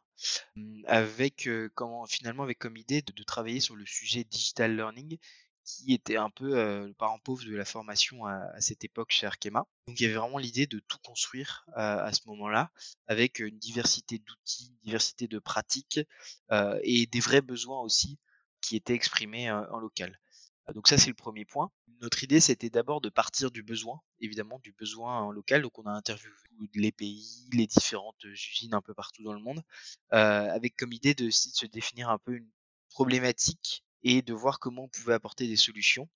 mmh, 0.56 0.84
avec, 0.86 1.50
comment 1.74 2.06
finalement 2.06 2.44
avec 2.44 2.60
comme 2.60 2.78
idée 2.78 3.02
de 3.02 3.24
travailler 3.24 3.60
sur 3.60 3.76
le 3.76 3.84
sujet 3.88 4.24
digital 4.26 4.76
learning 4.76 5.18
qui 5.64 5.92
était 5.94 6.18
un 6.18 6.30
peu, 6.30 6.54
le 6.86 6.94
parent 6.94 7.18
pauvre 7.18 7.44
de 7.44 7.56
la 7.56 7.66
formation 7.66 8.26
à 8.26 8.36
à 8.54 8.62
cette 8.62 8.84
époque 8.86 9.10
chez 9.12 9.26
Arkema. 9.26 9.66
Donc 9.88 10.00
il 10.00 10.04
y 10.04 10.06
avait 10.06 10.16
vraiment 10.16 10.38
l'idée 10.38 10.68
de 10.68 10.80
tout 10.88 11.00
construire, 11.04 11.66
à 11.74 12.14
ce 12.14 12.22
moment-là, 12.28 12.70
avec, 13.08 13.40
une 13.40 13.58
diversité 13.58 14.20
d'outils, 14.20 14.70
une 14.70 14.84
diversité 14.84 15.28
de 15.28 15.40
pratiques, 15.40 16.00
et 16.84 17.08
des 17.08 17.20
vrais 17.20 17.42
besoins 17.42 17.82
aussi 17.82 18.20
qui 18.62 18.76
étaient 18.76 18.94
exprimés, 18.94 19.52
en 19.52 19.80
local. 19.80 20.20
Heu, 20.70 20.74
donc 20.74 20.88
ça, 20.88 20.98
c'est 20.98 21.10
le 21.10 21.16
premier 21.16 21.46
point. 21.46 21.72
Notre 22.02 22.24
idée, 22.24 22.40
c'était 22.40 22.70
d'abord 22.70 23.02
de 23.02 23.10
partir 23.10 23.52
du 23.52 23.64
besoin, 23.64 24.02
évidemment 24.20 24.60
du 24.60 24.72
besoin 24.74 25.32
local. 25.32 25.62
Donc 25.62 25.78
on 25.80 25.86
a 25.86 25.92
interviewé 25.92 26.32
les 26.76 26.92
pays, 26.92 27.50
les 27.54 27.68
différentes, 27.68 28.24
usines 28.24 28.74
un 28.74 28.82
peu 28.82 28.94
partout 28.94 29.24
dans 29.24 29.34
le 29.34 29.40
monde, 29.40 29.64
avec 30.12 30.76
comme 30.76 30.94
idée 30.94 31.14
de 31.16 31.30
se 31.32 31.66
définir 31.66 32.10
un 32.10 32.18
peu 32.20 32.34
une 32.36 32.50
problématique 32.90 33.84
et 34.04 34.22
de 34.22 34.34
voir 34.34 34.60
comment 34.60 34.84
on 34.84 34.88
pouvait 34.90 35.14
apporter 35.14 35.48
des 35.48 35.56
solutions. 35.58 36.08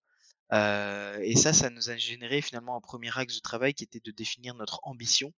Et 0.51 1.35
ça, 1.37 1.53
ça 1.53 1.69
nous 1.69 1.89
a 1.89 1.97
généré 1.97 2.41
finalement 2.41 2.75
un 2.77 2.81
premier 2.81 3.11
axe 3.17 3.35
de 3.35 3.41
travail 3.41 3.73
qui 3.73 3.83
était 3.85 4.01
de 4.01 4.11
définir 4.11 4.55
notre 4.55 4.79
ambition. 4.83 5.33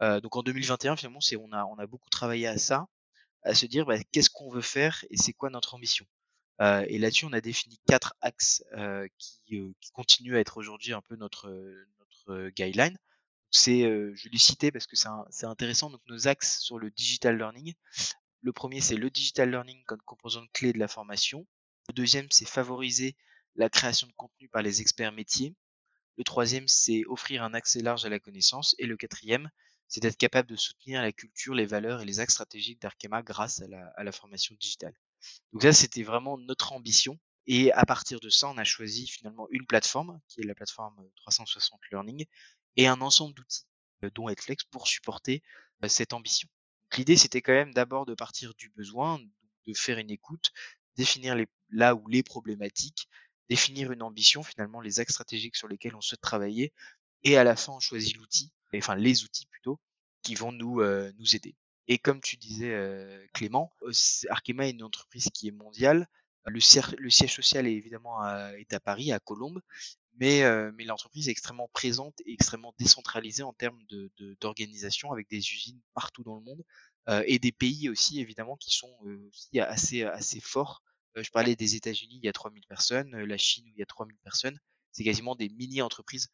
Donc 0.00 0.36
en 0.36 0.42
2021 0.44 0.96
finalement, 0.96 1.20
c'est 1.22 1.36
on 1.36 1.52
a 1.52 1.64
on 1.66 1.78
a 1.78 1.86
beaucoup 1.86 2.10
travaillé 2.10 2.46
à 2.48 2.58
ça, 2.58 2.86
à 3.44 3.54
se 3.54 3.66
dire, 3.66 3.86
bah, 3.86 3.98
qu'est-ce 4.12 4.30
qu'on 4.30 4.50
veut 4.50 4.62
faire 4.62 5.04
et 5.10 5.16
c'est 5.18 5.32
quoi 5.34 5.50
notre 5.50 5.74
ambition? 5.74 6.06
Heu 6.62 6.84
et 6.88 6.98
là-dessus, 6.98 7.24
on 7.26 7.32
a 7.32 7.40
défini 7.40 7.78
4 7.88 8.14
axes, 8.22 8.64
qui, 9.18 9.56
heu, 9.58 9.74
qui 9.80 9.90
continuent 9.92 10.36
à 10.36 10.40
être 10.40 10.56
aujourd'hui 10.58 10.92
un 10.94 11.02
peu 11.02 11.16
notre, 11.16 11.50
guideline. 12.56 12.96
C'est, 13.50 13.82
heu, 13.84 14.14
je 14.14 14.24
vais 14.24 14.30
les 14.32 14.38
citer 14.38 14.70
parce 14.72 14.86
que 14.86 14.96
c'est 14.96 15.08
in 15.08 15.26
c'est 15.30 15.46
intéressant, 15.46 15.90
donc 15.90 16.00
nos 16.08 16.28
axes 16.28 16.60
sur 16.60 16.78
le 16.78 16.90
digital 16.90 17.36
learning. 17.38 17.74
Le 18.42 18.52
premier, 18.52 18.80
c'est 18.80 18.96
le 18.96 19.10
digital 19.10 19.50
learning 19.50 19.82
comme 19.86 20.00
composante 20.02 20.50
clé 20.52 20.72
de 20.72 20.78
la 20.78 20.88
formation. 20.88 21.46
Le 21.88 21.94
deuxième, 21.94 22.28
c'est 22.30 22.46
favoriser 22.48 23.16
la 23.56 23.68
création 23.70 24.06
de 24.06 24.12
contenu 24.14 24.48
par 24.48 24.62
les 24.62 24.80
experts 24.80 25.12
métiers. 25.12 25.54
Le 26.18 26.24
troisième, 26.24 26.68
c'est 26.68 27.04
offrir 27.08 27.42
un 27.44 27.54
accès 27.54 27.82
large 27.82 28.04
à 28.04 28.08
la 28.10 28.20
connaissance 28.20 28.74
et 28.78 28.86
le 28.86 28.96
quatrième, 28.96 29.50
c'est 29.88 30.00
d'être 30.00 30.16
capable 30.18 30.48
de 30.48 30.56
soutenir 30.56 31.02
la 31.02 31.12
culture, 31.12 31.54
les 31.54 31.66
valeurs 31.66 32.02
et 32.02 32.06
les 32.06 32.20
axes 32.20 32.34
stratégiques 32.34 32.80
d'Arkema 32.82 33.22
grâce 33.22 33.62
à 33.96 34.04
la 34.04 34.12
formation 34.12 34.54
digitale. 34.60 34.94
Donc 35.52 35.62
ça, 35.62 35.72
c'était 35.72 36.02
vraiment 36.02 36.38
notre 36.38 36.72
ambition 36.72 37.18
et 37.46 37.72
à 37.72 37.84
partir 37.86 38.20
de 38.20 38.28
ça, 38.30 38.48
on 38.48 38.58
a 38.58 38.64
choisi 38.64 39.06
finalement 39.08 39.48
une 39.50 39.66
plateforme 39.66 40.20
qui 40.28 40.40
est 40.40 40.44
la 40.44 40.54
plateforme, 40.54 40.94
heu, 41.00 41.10
360 41.16 41.80
Learning 41.90 42.24
et 42.76 42.86
un 42.86 43.00
ensemble 43.00 43.34
d'outils, 43.34 43.64
heu, 44.04 44.10
dont 44.14 44.28
Edflex 44.28 44.64
pour 44.64 44.86
supporter, 44.88 45.42
heu, 45.84 45.88
cette 45.88 46.12
ambition. 46.12 46.48
L'idée, 46.96 47.16
c'était 47.16 47.42
quand 47.42 47.52
même 47.52 47.74
d'abord 47.74 48.06
de 48.06 48.14
partir 48.14 48.54
du 48.54 48.68
besoin, 48.70 49.18
de 49.66 49.74
faire 49.74 49.98
une 49.98 50.10
écoute, 50.10 50.50
définir 50.96 51.36
là 51.70 51.94
où 51.94 52.06
les 52.08 52.22
problématiques, 52.22 53.08
définir 53.48 53.92
une 53.92 54.02
ambition, 54.02 54.42
finalement 54.42 54.80
les 54.80 55.00
axes 55.00 55.12
stratégiques 55.14 55.56
sur 55.56 55.68
lesquels 55.68 55.94
on 55.96 56.00
souhaite 56.00 56.20
travailler 56.20 56.72
et 57.24 57.36
à 57.36 57.44
la 57.44 57.56
fin, 57.56 57.72
on 57.74 57.80
choisit 57.80 58.16
l'outil, 58.16 58.52
enfin 58.76 58.96
les 58.96 59.24
outils 59.24 59.46
plutôt, 59.46 59.80
qui 60.22 60.34
vont 60.34 60.52
nous 60.52 60.80
aider. 61.34 61.54
Et 61.92 61.98
comme 61.98 62.22
tu 62.22 62.38
disais, 62.38 62.70
heu, 62.70 63.26
Clément, 63.34 63.70
heu, 63.82 63.92
c 63.92 64.26
Arkema 64.30 64.66
est 64.66 64.70
une 64.70 64.82
entreprise 64.82 65.28
qui 65.34 65.48
est 65.48 65.50
mondiale. 65.50 66.06
Le 66.46 66.58
siège 66.58 67.32
social 67.34 67.66
est 67.66 67.74
évidemment 67.74 68.18
à 68.22 68.50
Paris, 68.82 69.12
à 69.12 69.20
Colombes, 69.20 69.60
mais 70.18 70.42
heu, 70.42 70.72
mais 70.72 70.84
l'entreprise 70.84 71.28
est 71.28 71.32
extrêmement 71.32 71.68
présente 71.74 72.14
et 72.24 72.32
extrêmement 72.32 72.74
décentralisée 72.78 73.42
en 73.42 73.52
termes 73.52 73.78
d'organisation 74.40 75.12
avec 75.12 75.28
des 75.28 75.36
usines 75.38 75.80
partout 75.94 76.22
dans 76.24 76.34
le 76.36 76.40
monde, 76.42 76.64
et 77.26 77.38
des 77.38 77.52
pays 77.52 77.90
aussi 77.90 78.20
évidemment 78.20 78.56
qui 78.56 78.70
sont, 78.70 78.96
aussi 79.28 79.60
assez 79.60 80.40
forts. 80.40 80.82
Je 81.16 81.30
parlais 81.30 81.56
des 81.56 81.74
États-Unis, 81.76 82.20
il 82.22 82.24
y 82.24 82.28
a 82.28 82.32
3000 82.32 82.64
personnes, 82.66 83.14
la 83.14 83.36
Chine 83.36 83.66
où 83.66 83.72
il 83.76 83.78
y 83.78 83.82
a 83.82 83.86
3000 83.86 84.16
personnes. 84.24 84.58
C'est 84.92 85.04
quasiment 85.04 85.34
des 85.36 85.50
mini 85.50 85.82
entreprises 85.82 86.28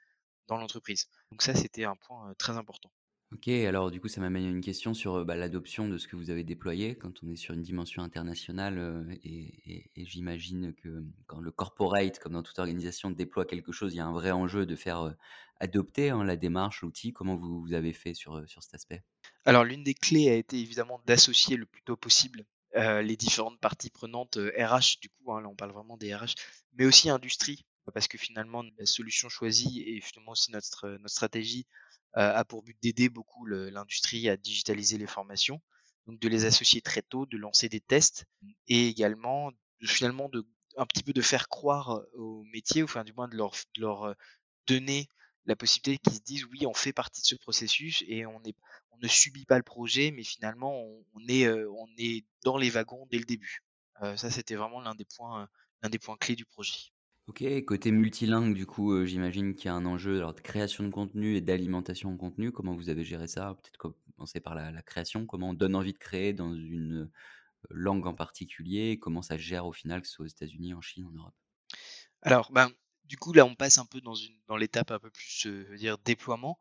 dans 0.47 0.57
l'entreprise. 0.59 1.07
Donc 1.33 1.43
ça, 1.43 1.55
c'était 1.55 1.85
un 1.85 1.97
point, 1.97 2.33
très 2.39 2.57
important. 2.57 2.91
OK, 3.31 3.49
alors 3.49 3.91
du 3.91 4.01
coup, 4.01 4.09
ça 4.09 4.23
m'amène 4.23 4.47
à 4.47 4.49
une 4.49 4.63
question 4.63 4.95
sur, 4.95 5.19
heu, 5.19 5.25
bah, 5.25 5.37
l'adoption 5.37 5.87
de 5.87 5.99
ce 5.99 6.09
que 6.09 6.17
vous 6.17 6.31
avez 6.31 6.45
déployé 6.45 6.97
quand 6.97 7.23
on 7.23 7.29
est 7.29 7.37
sur 7.37 7.53
une 7.53 7.61
dimension 7.63 8.03
internationale, 8.03 8.79
heu 8.79 9.07
et 9.23 9.91
j'imagine 9.97 10.73
que, 10.73 10.89
mmh, 10.89 11.13
quand 11.27 11.41
le 11.41 11.51
corporate, 11.51 12.19
comme 12.21 12.33
dans 12.33 12.43
toute 12.43 12.59
organisation, 12.59 13.11
déploie 13.11 13.45
quelque 13.45 13.71
chose, 13.71 13.93
il 13.93 13.99
y 13.99 14.01
a 14.01 14.07
un 14.07 14.13
vrai 14.13 14.31
enjeu 14.31 14.65
de 14.65 14.77
faire, 14.77 15.15
adopter, 15.61 16.09
hein, 16.11 16.25
la 16.25 16.37
démarche, 16.37 16.81
l'outil. 16.83 17.13
Comment 17.13 17.37
vous 17.37 17.73
avez 17.75 17.93
fait 17.93 18.15
sur, 18.15 18.49
sur 18.49 18.63
cet 18.63 18.75
aspect? 18.75 19.03
Alors 19.45 19.65
l'une 19.65 19.83
des 19.83 19.95
clés 19.95 20.29
a 20.31 20.35
été 20.35 20.59
évidemment 20.59 21.01
d'associer 21.07 21.57
le 21.57 21.67
plus 21.67 21.83
tôt 21.83 21.97
possible, 21.97 22.45
les 22.75 23.17
différentes 23.17 23.59
parties 23.61 23.91
prenantes, 23.91 24.37
RH 24.37 25.01
du 25.01 25.09
coup, 25.09 25.33
hein, 25.33 25.41
là 25.41 25.49
on 25.49 25.57
parle 25.57 25.73
vraiment 25.73 25.97
des 25.97 26.15
RH, 26.15 26.35
mais 26.75 26.87
aussi 26.87 27.11
industrie, 27.11 27.67
parce 27.93 28.07
que 28.07 28.17
finalement 28.19 28.63
la 28.79 28.87
solution 28.87 29.29
choisie 29.29 29.83
et 29.83 30.01
finalement 30.01 30.33
aussi 30.33 30.53
notre, 30.53 30.89
notre 30.89 31.11
stratégie, 31.11 31.67
a 32.15 32.45
pour 32.45 32.63
but 32.63 32.77
d'aider 32.83 33.09
beaucoup 33.09 33.47
l'industrie 33.47 34.29
à 34.29 34.37
digitaliser 34.37 34.99
les 34.99 35.07
formations. 35.07 35.61
Donc 36.07 36.19
de 36.21 36.29
les 36.29 36.45
associer 36.47 36.81
très 36.81 37.03
tôt, 37.03 37.27
de 37.27 37.37
lancer 37.37 37.69
des 37.69 37.81
tests 37.81 38.25
et 38.69 38.89
également 38.89 39.51
finalement 39.83 40.29
de 40.29 40.47
un 40.77 40.87
petit 40.87 41.03
peu 41.03 41.13
de 41.13 41.21
faire 41.23 41.49
croire, 41.49 42.03
aux 42.15 42.45
métiers, 42.45 42.83
enfin 42.83 43.05
du 43.05 43.13
moins 43.13 43.29
de 43.29 43.37
leur 43.37 43.53
de 43.77 43.81
leur, 43.83 44.07
heu, 44.07 44.15
donner 44.67 45.09
la 45.47 45.57
possibilité 45.57 45.99
qu'ils 46.03 46.19
se 46.19 46.23
disent: 46.23 46.45
«Oui, 46.47 46.67
on 46.67 46.75
fait 46.75 46.93
partie 46.93 47.23
de 47.23 47.27
ce 47.27 47.35
processus 47.37 48.03
et 48.07 48.27
on 48.27 48.43
est 48.45 48.55
on 48.93 48.99
ne 48.99 49.09
subit 49.09 49.45
pas 49.47 49.57
le 49.59 49.63
projet, 49.65 50.11
mais 50.11 50.25
finalement 50.25 50.75
on 51.15 51.29
est, 51.29 51.49
on 51.51 51.89
est 51.99 52.25
dans 52.45 52.57
les 52.59 52.71
wagons 52.71 53.07
dès 53.11 53.19
le 53.19 53.25
début. 53.25 53.61
Heu, 54.03 54.17
ça, 54.17 54.31
c'était 54.31 54.55
vraiment 54.57 54.81
l'un 54.81 54.95
des 54.95 55.07
l'un 55.83 55.89
des 55.91 55.99
points 55.99 56.17
clés 56.17 56.37
du 56.37 56.45
projet. 56.47 56.75
OK, 57.29 57.45
côté 57.67 57.91
multilingue, 57.93 58.55
du 58.55 58.65
coup, 58.67 58.93
heu, 58.93 59.05
j'imagine 59.05 59.55
qu'il 59.55 59.67
y 59.67 59.69
a 59.69 59.75
un 59.75 59.85
enjeu 59.85 60.21
de 60.21 60.41
création 60.41 60.83
de 60.85 60.89
contenu 60.91 61.37
et 61.37 61.41
d'alimentation 61.43 62.11
en 62.11 62.17
contenu. 62.17 62.53
Comment 62.53 62.75
vous 62.75 62.89
avez 62.89 63.05
géré 63.05 63.27
ça? 63.29 63.55
Peut-être 63.55 63.77
commencer 64.17 64.41
par 64.41 64.55
la 64.55 64.83
création. 64.83 65.27
Comment 65.27 65.51
on 65.51 65.55
donne 65.55 65.75
envie 65.77 65.93
de 65.93 65.99
créer 65.99 66.33
dans 66.33 66.55
une, 66.55 66.93
heu, 66.95 67.11
langue 67.71 68.07
en 68.07 68.15
particulier? 68.15 68.99
Comment 69.01 69.23
ça 69.23 69.39
gère 69.39 69.67
au 69.67 69.73
final, 69.73 70.03
que 70.03 70.09
ce 70.09 70.15
soit 70.15 70.25
aux 70.27 70.29
États-Unis, 70.29 70.75
en 70.75 70.81
Chine, 70.83 71.07
en 71.07 71.13
Europe? 71.13 71.35
Alors, 72.23 72.51
ben, 72.53 72.71
du 73.09 73.17
coup, 73.17 73.33
là, 73.33 73.45
on 73.45 73.55
passe 73.55 73.79
un 73.79 73.87
peu 73.87 74.01
dans 74.01 74.15
une 74.15 74.37
dans 74.49 74.57
l'étape 74.57 74.91
un 74.91 74.99
peu 74.99 75.11
plus, 75.11 75.47
veux 75.47 75.77
dire 75.79 75.99
déploiement. 75.99 76.59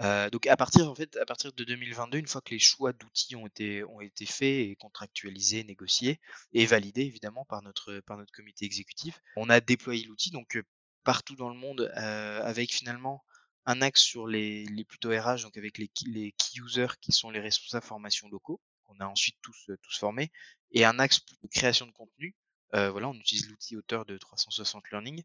Heu, 0.00 0.30
donc 0.30 0.46
à 0.46 0.56
partir 0.56 0.88
en 0.90 0.94
fait, 0.94 1.16
à 1.16 1.26
partir 1.26 1.52
de 1.52 1.64
2022, 1.64 2.18
une 2.18 2.26
fois 2.28 2.40
que 2.40 2.50
les 2.52 2.58
choix 2.60 2.92
d'outils 2.92 3.36
ont 3.36 3.46
été 3.46 3.84
ont 3.84 4.00
été 4.00 4.26
faits 4.26 4.68
et 4.68 4.76
contractualisés, 4.76 5.64
négociés 5.64 6.20
et 6.52 6.66
validés 6.66 7.02
évidemment 7.02 7.44
par 7.46 7.62
notre, 7.62 8.00
par 8.00 8.16
notre 8.16 8.32
comité 8.32 8.64
exécutif, 8.64 9.20
on 9.36 9.50
a 9.50 9.60
déployé 9.60 10.04
l'outil 10.06 10.30
donc, 10.30 10.56
heu, 10.56 10.64
partout 11.04 11.34
dans 11.36 11.48
le 11.48 11.56
monde, 11.56 11.90
heu, 11.96 12.00
avec 12.00 12.72
finalement 12.72 13.24
un 13.66 13.82
axe 13.82 14.00
sur 14.02 14.26
les, 14.26 14.64
les 14.66 14.84
plutôt 14.84 15.10
RH, 15.10 15.42
donc 15.42 15.56
avec 15.56 15.78
les, 15.78 15.90
les 16.06 16.32
key 16.32 16.60
users 16.60 16.86
qui 17.00 17.12
sont 17.12 17.30
les 17.30 17.40
responsables 17.40 17.84
formation 17.84 18.28
locaux, 18.28 18.60
qu'on 18.86 18.98
a 19.00 19.06
ensuite 19.06 19.36
tous, 19.42 19.70
tous 19.82 19.98
formés, 19.98 20.30
et 20.72 20.84
un 20.84 20.98
axe 20.98 21.20
de 21.42 21.48
création 21.48 21.86
de 21.86 21.92
contenu. 21.92 22.34
Euh, 22.74 22.90
voilà, 22.90 23.08
on 23.08 23.14
utilise 23.14 23.48
l'outil 23.48 23.76
auteur 23.76 24.04
de 24.04 24.18
360 24.18 24.90
Learning, 24.90 25.22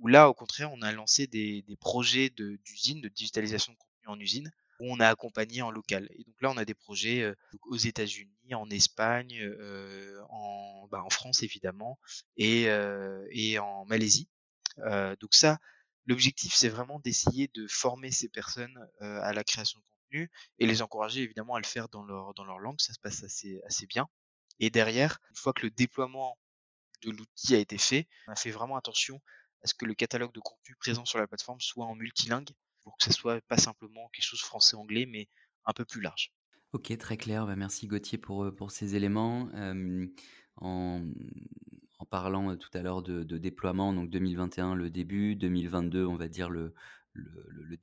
où 0.00 0.08
là, 0.08 0.28
au 0.28 0.34
contraire, 0.34 0.72
on 0.72 0.82
a 0.82 0.92
lancé 0.92 1.26
des, 1.26 1.62
des 1.62 1.76
projets 1.76 2.30
d'usine, 2.30 3.00
de, 3.00 3.08
de 3.08 3.14
digitalisation 3.14 3.72
de 3.72 3.78
contenu 3.78 4.08
en 4.08 4.20
usine, 4.20 4.50
où 4.80 4.92
on 4.92 4.98
a 5.00 5.08
accompagné 5.08 5.62
en 5.62 5.70
local. 5.70 6.08
Et 6.12 6.24
donc 6.24 6.34
là, 6.40 6.50
on 6.50 6.56
a 6.56 6.64
des 6.64 6.74
projets 6.74 7.22
euh, 7.22 7.34
aux 7.62 7.76
États-Unis, 7.76 8.54
en 8.54 8.68
Espagne, 8.70 9.38
euh, 9.40 10.20
en, 10.30 10.88
bah, 10.90 11.02
en 11.04 11.10
France 11.10 11.42
évidemment, 11.42 11.98
et, 12.36 12.64
et 13.30 13.58
en 13.58 13.84
Malaisie. 13.86 14.28
donc 15.20 15.34
ça, 15.34 15.58
l'objectif, 16.06 16.54
c'est 16.54 16.68
vraiment 16.68 16.98
d'essayer 17.00 17.48
de 17.54 17.66
former 17.68 18.10
ces 18.10 18.28
personnes 18.28 18.76
à 19.00 19.32
la 19.32 19.44
création 19.44 19.78
de 19.80 19.84
contenu 19.84 20.30
et 20.58 20.66
les 20.66 20.82
encourager 20.82 21.22
évidemment 21.22 21.54
à 21.54 21.60
le 21.60 21.66
faire 21.66 21.88
dans 21.88 22.02
leur, 22.04 22.34
dans 22.34 22.44
leur 22.44 22.58
langue. 22.58 22.80
Ça 22.80 22.92
se 22.92 22.98
passe 23.00 23.22
assez, 23.22 23.60
assez 23.66 23.86
bien. 23.86 24.08
Et 24.60 24.70
derrière, 24.70 25.18
une 25.30 25.36
fois 25.36 25.52
que 25.52 25.62
le 25.62 25.70
déploiement 25.70 26.36
de 27.02 27.10
l'outil 27.10 27.54
a 27.54 27.58
été 27.58 27.78
fait, 27.78 28.08
on 28.28 28.32
a 28.32 28.36
fait 28.36 28.50
vraiment 28.50 28.76
attention 28.76 29.20
à 29.62 29.66
ce 29.66 29.74
que 29.74 29.84
le 29.84 29.94
catalogue 29.94 30.32
de 30.32 30.40
contenu 30.40 30.74
présent 30.76 31.04
sur 31.04 31.18
la 31.18 31.26
plateforme 31.26 31.60
soit 31.60 31.84
en 31.84 31.94
multilingue 31.94 32.50
pour 32.82 32.96
que 32.96 33.04
ce 33.04 33.12
soit 33.12 33.40
pas 33.42 33.58
simplement 33.58 34.08
quelque 34.12 34.24
chose 34.24 34.40
français-anglais, 34.40 35.06
mais 35.06 35.28
un 35.66 35.72
peu 35.72 35.84
plus 35.84 36.00
large. 36.00 36.32
Ok, 36.72 36.96
très 36.98 37.16
clair. 37.16 37.46
Bah, 37.46 37.56
merci 37.56 37.86
Gauthier 37.86 38.18
pour, 38.18 38.44
euh, 38.44 38.54
pour 38.54 38.70
ces 38.70 38.96
éléments. 38.96 39.50
en, 40.56 41.02
parlant 42.08 42.56
tout 42.56 42.70
à 42.74 42.82
l'heure 42.82 43.02
de, 43.02 43.22
déploiement, 43.38 43.92
donc 43.92 44.10
2021 44.10 44.74
le 44.74 44.90
début, 44.90 45.36
2022 45.36 46.04
on 46.04 46.16
va 46.16 46.26
dire 46.26 46.50
le, 46.50 46.74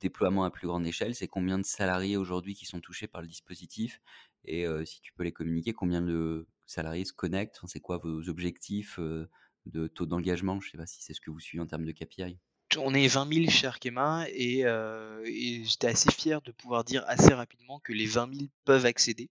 déploiement 0.00 0.44
à 0.44 0.50
plus 0.50 0.66
grande 0.66 0.86
échelle, 0.86 1.14
c'est 1.14 1.28
combien 1.28 1.58
de 1.58 1.64
salariés 1.64 2.18
aujourd'hui 2.18 2.54
qui 2.54 2.66
sont 2.66 2.80
touchés 2.80 3.06
par 3.06 3.22
le 3.22 3.26
dispositif? 3.26 4.02
Et 4.44 4.66
si 4.84 5.00
tu 5.00 5.14
peux 5.14 5.22
les 5.22 5.32
communiquer, 5.32 5.72
combien 5.72 6.02
de 6.02 6.46
salariés 6.70 7.04
se 7.04 7.12
connectent, 7.12 7.60
c'est 7.66 7.80
quoi 7.80 7.98
vos 7.98 8.28
objectifs 8.28 8.98
de 9.66 9.86
taux 9.86 10.06
d'engagement, 10.06 10.60
je 10.60 10.68
ne 10.68 10.70
sais 10.72 10.78
pas 10.78 10.86
si 10.86 11.02
c'est 11.02 11.14
ce 11.14 11.20
que 11.20 11.30
vous 11.30 11.40
suivez 11.40 11.62
en 11.62 11.66
termes 11.66 11.84
de 11.84 11.92
KPI 11.92 12.38
on 12.76 12.92
est 12.92 13.08
20 13.08 13.32
000 13.32 13.50
chez 13.50 13.66
Arkema 13.66 14.26
et, 14.28 14.64
j'étais 15.64 15.86
assez 15.86 16.10
fier 16.12 16.42
de 16.42 16.52
pouvoir 16.52 16.84
dire 16.84 17.04
assez 17.06 17.32
rapidement 17.32 17.80
que 17.80 17.92
les 17.92 18.06
20 18.06 18.34
000 18.34 18.46
peuvent 18.64 18.84
accéder 18.86 19.30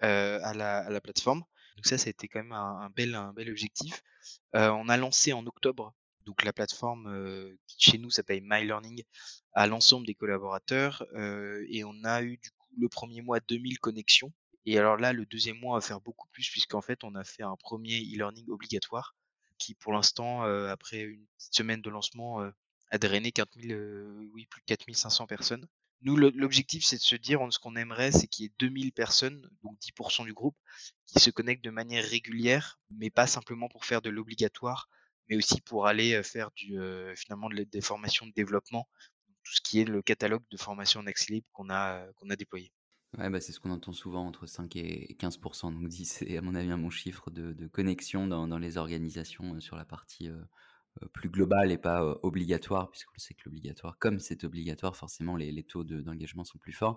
à, 0.00 0.52
la, 0.54 1.00
plateforme. 1.00 1.44
Donc 1.76 1.86
ça, 1.86 1.98
ça 1.98 2.08
a 2.08 2.10
été 2.10 2.28
quand 2.28 2.42
même 2.42 2.52
un, 2.52 2.90
bel, 2.90 3.14
objectif. 3.48 4.02
On 4.52 4.88
a 4.88 4.96
lancé 4.96 5.32
en 5.32 5.46
octobre 5.46 5.94
donc 6.26 6.42
la 6.42 6.54
plateforme 6.54 7.54
qui 7.66 7.90
chez 7.90 7.98
nous 7.98 8.10
s'appelle 8.10 8.40
My 8.42 8.64
Learning 8.64 9.02
à 9.52 9.66
l'ensemble 9.66 10.06
des 10.06 10.14
collaborateurs 10.14 11.04
et 11.68 11.84
on 11.84 12.04
a 12.04 12.22
eu 12.22 12.38
du 12.38 12.50
coup 12.50 12.68
le 12.78 12.88
premier 12.88 13.20
mois 13.20 13.40
2000 13.40 13.78
connexions 13.78 14.32
et 14.66 14.78
alors 14.78 14.96
là 14.96 15.12
le 15.12 15.26
deuxième 15.26 15.58
mois 15.58 15.72
on 15.72 15.78
va 15.78 15.80
faire 15.80 16.00
beaucoup 16.00 16.28
plus 16.28 16.48
puisqu'en 16.50 16.82
fait 16.82 17.04
on 17.04 17.14
a 17.14 17.24
fait 17.24 17.42
un 17.42 17.56
premier 17.56 18.00
e-learning 18.00 18.48
obligatoire 18.48 19.14
qui 19.58 19.74
pour 19.74 19.92
l'instant 19.92 20.44
euh, 20.44 20.68
après 20.68 21.00
une 21.00 21.26
semaine 21.38 21.82
de 21.82 21.90
lancement 21.90 22.50
a 22.94 22.98
drainé 22.98 23.32
4000, 23.32 23.72
euh, 23.72 24.28
oui, 24.32 24.46
plus 24.46 24.60
de 24.60 24.66
4500 24.66 25.26
personnes. 25.26 25.66
Nous, 26.02 26.16
l'objectif, 26.16 26.84
c'est 26.84 26.96
de 26.96 27.02
se 27.02 27.16
dire, 27.16 27.40
ce 27.50 27.58
qu'on 27.58 27.76
aimerait, 27.76 28.12
c'est 28.12 28.26
qu'il 28.26 28.44
y 28.44 28.46
ait 28.46 28.52
2000 28.58 28.92
personnes, 28.92 29.50
donc 29.62 29.78
10% 29.80 30.24
du 30.24 30.32
groupe, 30.32 30.56
qui 31.06 31.18
se 31.18 31.30
connectent 31.30 31.64
de 31.64 31.70
manière 31.70 32.04
régulière, 32.04 32.78
mais 32.90 33.10
pas 33.10 33.26
simplement 33.26 33.68
pour 33.68 33.84
faire 33.84 34.02
de 34.02 34.10
l'obligatoire, 34.10 34.88
mais 35.28 35.36
aussi 35.36 35.60
pour 35.62 35.86
aller 35.86 36.22
faire 36.22 36.50
du, 36.52 36.78
euh, 36.78 37.14
finalement 37.16 37.48
de, 37.48 37.64
des 37.64 37.80
formations 37.80 38.26
de 38.26 38.32
développement, 38.32 38.88
tout 39.42 39.54
ce 39.54 39.60
qui 39.62 39.80
est 39.80 39.84
le 39.84 40.02
catalogue 40.02 40.44
de 40.50 40.56
formation 40.56 41.00
en 41.00 41.06
accès 41.06 41.32
libre 41.32 41.48
qu'on 41.52 41.70
a 41.70 42.06
déployé. 42.36 42.70
Ouais, 43.18 43.30
bah 43.30 43.40
c'est 43.40 43.52
ce 43.52 43.60
qu'on 43.60 43.70
entend 43.70 43.92
souvent 43.92 44.26
entre 44.26 44.46
5 44.46 44.74
et 44.76 45.16
15%. 45.18 45.72
Donc 45.72 45.88
10, 45.88 46.04
c'est 46.04 46.36
à 46.36 46.40
mon 46.42 46.54
avis 46.54 46.70
un 46.70 46.78
bon 46.78 46.90
chiffre 46.90 47.30
de, 47.30 47.68
connexion 47.68 48.26
dans, 48.26 48.58
les 48.58 48.76
organisations 48.76 49.60
sur 49.60 49.76
la 49.76 49.84
partie 49.84 50.28
euh, 50.28 50.40
euh, 51.02 51.08
plus 51.12 51.28
global 51.28 51.72
et 51.72 51.78
pas 51.78 52.02
euh, 52.02 52.14
obligatoire, 52.22 52.90
puisqu'on 52.90 53.18
sait 53.18 53.34
que 53.34 53.42
l'obligatoire, 53.46 53.98
comme 53.98 54.18
c'est 54.20 54.44
obligatoire, 54.44 54.96
forcément 54.96 55.36
les, 55.36 55.62
taux 55.62 55.84
d'engagement 55.84 56.44
sont 56.44 56.58
plus 56.58 56.72
forts. 56.72 56.96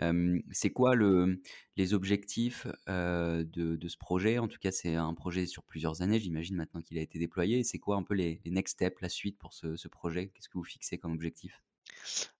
Euh, 0.00 0.38
c'est 0.50 0.70
quoi 0.70 0.94
le, 0.94 1.40
les 1.76 1.94
objectifs 1.94 2.66
euh, 2.88 3.44
de, 3.44 3.88
ce 3.88 3.96
projet? 3.96 4.38
En 4.38 4.48
tout 4.48 4.58
cas, 4.58 4.72
c'est 4.72 4.94
un 4.94 5.14
projet 5.14 5.46
sur 5.46 5.62
plusieurs 5.64 6.02
années, 6.02 6.18
j'imagine, 6.18 6.56
maintenant 6.56 6.80
qu'il 6.80 6.98
a 6.98 7.02
été 7.02 7.18
déployé. 7.18 7.62
C'est 7.64 7.78
quoi 7.78 7.96
un 7.96 8.02
peu 8.02 8.14
les, 8.14 8.40
les, 8.44 8.50
next 8.50 8.74
steps, 8.74 9.00
la 9.00 9.08
suite 9.08 9.38
pour 9.38 9.52
ce, 9.52 9.76
ce 9.76 9.88
projet? 9.88 10.28
Qu'est-ce 10.28 10.48
que 10.48 10.58
vous 10.58 10.64
fixez 10.64 10.98
comme 10.98 11.12
objectif? 11.12 11.60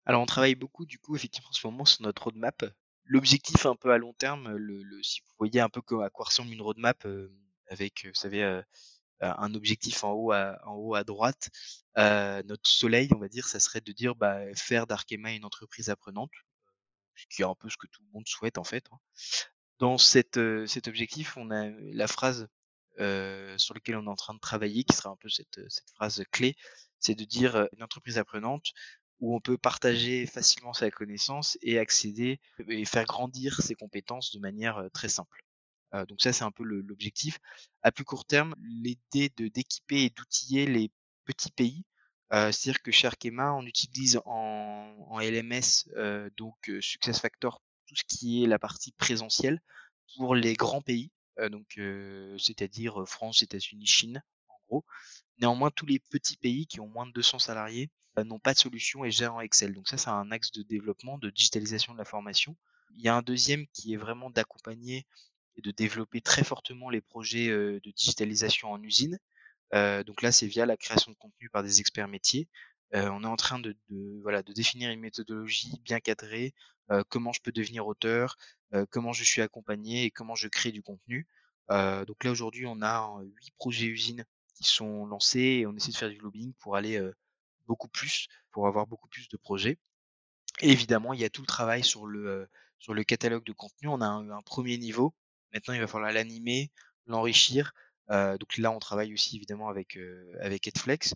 Alors, 0.06 0.23
on 0.23 0.26
travaille 0.26 0.54
beaucoup, 0.54 0.87
du 0.87 0.99
coup, 0.99 1.14
effectivement, 1.14 1.50
en 1.50 1.52
ce 1.52 1.66
moment, 1.66 1.85
sur 1.85 2.02
notre 2.02 2.25
roadmap. 2.25 2.64
L'objectif 3.07 3.67
un 3.67 3.77
peu 3.77 3.93
à 3.93 3.99
long 3.99 4.13
terme, 4.15 4.59
si 5.03 5.21
vous 5.21 5.35
voyez 5.39 5.61
un 5.61 5.69
peu 5.69 5.81
à 6.03 6.11
quoi 6.11 6.27
ressemble 6.27 6.53
une 6.53 6.63
roadmap, 6.63 7.05
euh, 7.07 7.33
avec, 7.69 8.07
vous 8.07 8.15
savez, 8.15 8.43
euh, 8.43 8.63
un 9.21 9.55
objectif 9.55 10.05
en 10.05 10.13
haut 10.13 10.33
à, 10.33 11.05
droite, 11.05 11.49
euh, 11.99 12.43
notre 12.45 12.69
soleil, 12.69 13.09
on 13.15 13.19
va 13.19 13.29
dire, 13.29 13.47
ça 13.47 13.61
serait 13.61 13.81
de 13.81 13.93
dire 13.93 14.15
bah, 14.15 14.41
faire 14.55 14.87
d'Arkema 14.87 15.33
une 15.33 15.45
entreprise 15.45 15.89
apprenante, 15.89 16.33
ce 17.15 17.25
qui 17.31 17.43
est 17.43 17.47
un 17.47 17.55
peu 17.55 17.71
ce 17.71 17.77
que 17.79 17.87
tout 17.87 18.03
le 18.03 18.11
monde 18.13 18.27
souhaite 18.27 18.59
en 18.59 18.65
fait. 18.65 18.85
Hein. 18.93 18.99
Dans 19.79 19.97
euh, 20.37 20.67
cet 20.67 20.89
objectif, 20.89 21.37
on 21.37 21.51
a 21.51 21.71
la 21.71 22.07
phrase 22.07 22.49
euh, 23.01 23.57
sur 23.57 23.75
laquelle 23.75 23.97
on 23.97 24.07
est 24.07 24.11
en 24.11 24.17
train 24.17 24.35
de 24.35 24.41
travailler, 24.41 24.85
qui 24.85 24.95
sera 24.95 25.11
un 25.11 25.17
peu 25.17 25.29
cette 25.29 25.61
phrase 25.95 26.23
clé, 26.31 26.55
c'est 26.99 27.15
de 27.15 27.25
dire 27.25 27.69
une 27.75 27.83
entreprise 27.83 28.19
apprenante 28.19 28.73
où 29.20 29.35
on 29.35 29.40
peut 29.40 29.58
partager 29.58 30.26
facilement 30.26 30.73
sa 30.73 30.90
connaissance 30.90 31.58
et 31.62 31.78
accéder 31.78 32.40
et 32.68 32.85
faire 32.85 33.04
grandir 33.04 33.62
ses 33.62 33.75
compétences 33.75 34.35
de 34.35 34.40
manière 34.40 34.88
très 34.92 35.08
simple. 35.08 35.42
Euh, 35.94 36.04
donc 36.06 36.20
ça, 36.20 36.32
c'est 36.32 36.44
un 36.44 36.50
peu 36.50 36.64
l'objectif. 36.64 37.38
À 37.82 37.92
plus 37.92 38.04
court 38.04 38.25
terme, 38.25 38.54
l'idée 38.61 39.30
de 39.37 39.49
d'équiper 39.49 40.04
et 40.04 40.11
d'outiller 40.11 40.66
les 40.66 40.90
petits 41.25 41.52
pays. 41.52 41.85
Euh, 42.32 42.50
C'est-à-dire 42.52 42.82
que 42.82 42.90
chez 42.90 43.06
Arkema, 43.06 43.52
on 43.54 43.64
utilise 43.66 44.20
en, 44.25 45.18
LMS 45.20 45.88
euh, 45.96 46.28
donc 46.37 46.68
euh, 46.68 46.80
SuccessFactor 46.80 47.62
tout 47.87 47.94
ce 47.94 48.04
qui 48.04 48.42
est 48.42 48.46
la 48.46 48.58
partie 48.58 48.92
présentielle 48.92 49.61
pour 50.16 50.35
les 50.35 50.54
grands 50.54 50.82
pays, 50.82 51.11
euh, 51.38 51.49
donc 51.49 51.78
euh, 51.78 52.37
c'est-à-dire 52.38 53.04
France, 53.06 53.42
États-Unis, 53.42 53.87
Chine, 53.87 54.23
Néanmoins, 55.38 55.70
tous 55.70 55.87
les 55.87 55.99
petits 55.99 56.37
pays 56.37 56.66
qui 56.66 56.80
ont 56.80 56.88
moins 56.88 57.06
de 57.06 57.12
200 57.12 57.38
salariés 57.38 57.90
n'ont 58.25 58.38
pas 58.38 58.54
de 58.54 58.58
solution 58.58 59.04
et 59.04 59.11
gèrent 59.11 59.35
en 59.35 59.40
Excel. 59.40 59.75
Donc 59.75 59.88
ça, 59.88 59.99
c'est 59.99 60.11
un 60.11 60.30
axe 60.30 60.50
de 60.52 60.62
développement, 60.62 61.18
de 61.18 61.30
digitalisation 61.30 61.92
de 61.92 61.99
la 61.99 62.04
formation. 62.04 62.56
Il 62.94 63.02
y 63.02 63.08
a 63.08 63.14
un 63.14 63.23
deuxième 63.23 63.66
qui 63.75 63.92
est 63.92 63.99
vraiment 63.99 64.30
d'accompagner 64.30 65.06
et 65.56 65.61
de 65.61 65.70
développer 65.70 66.20
très 66.23 66.44
fortement 66.44 66.88
les 66.88 67.02
projets 67.02 67.49
de 67.49 67.92
digitalisation 67.94 68.70
en 68.73 68.82
usine. 68.82 69.18
Euh, 69.75 70.04
donc 70.04 70.23
là, 70.23 70.32
c'est 70.32 70.46
via 70.46 70.66
la 70.66 70.76
création 70.76 71.12
de 71.12 71.16
contenu 71.16 71.49
par 71.50 71.62
des 71.62 71.80
experts 71.80 72.08
métiers. 72.08 72.49
Euh, 72.94 73.08
on 73.11 73.25
est 73.25 73.26
en 73.26 73.37
train 73.37 73.58
de, 73.58 73.76
définir 74.54 74.90
une 74.90 75.00
méthodologie 75.00 75.80
bien 75.82 76.00
cadrée, 76.00 76.54
euh, 76.90 77.02
comment 77.08 77.32
je 77.32 77.40
peux 77.40 77.52
devenir 77.52 77.87
auteur, 77.87 78.37
comment 78.90 79.12
je 79.12 79.25
suis 79.25 79.42
accompagné 79.42 80.04
et 80.04 80.11
comment 80.11 80.35
je 80.35 80.49
crée 80.49 80.73
du 80.73 80.82
contenu. 80.82 81.26
donc 81.70 82.25
là, 82.25 82.30
aujourd'hui, 82.30 82.66
on 82.66 82.82
a 82.82 83.20
huit 83.23 83.52
projets 83.56 83.87
usines 83.87 84.25
qui 84.57 84.65
sont 84.65 85.07
lancés 85.07 85.61
et 85.61 85.67
on 85.67 85.75
essaie 85.75 85.93
de 85.93 85.97
faire 85.97 86.11
du 86.11 86.19
lobbying 86.19 86.53
pour 86.61 86.77
aller 86.77 87.01
beaucoup 87.67 87.89
plus, 87.89 88.27
pour 88.51 88.67
avoir 88.67 88.87
beaucoup 88.87 89.09
plus 89.09 89.29
de 89.29 89.37
projets. 89.37 89.79
Et 90.61 90.71
évidemment, 90.71 91.13
il 91.13 91.21
y 91.21 91.25
a 91.25 91.31
tout 91.31 91.43
le 91.43 91.47
travail 91.47 91.85
sur 91.85 92.07
le, 92.07 92.49
sur 92.79 92.95
le 92.95 93.05
catalogue 93.05 93.45
de 93.45 93.53
contenu. 93.53 93.89
On 93.89 94.01
a 94.01 94.07
un, 94.07 94.31
un 94.31 94.43
premier 94.43 94.79
niveau 94.79 95.15
Maintenant, 95.53 95.75
il 95.75 95.81
va 95.81 95.87
falloir 95.87 96.13
l'animer, 96.13 96.71
l'enrichir. 97.07 97.73
Donc 98.11 98.57
là, 98.59 98.71
on 98.71 98.79
travaille 98.79 99.13
aussi 99.15 99.37
évidemment 99.37 99.69
avec 99.69 99.99
avec 100.41 100.67
Edflex 100.69 101.15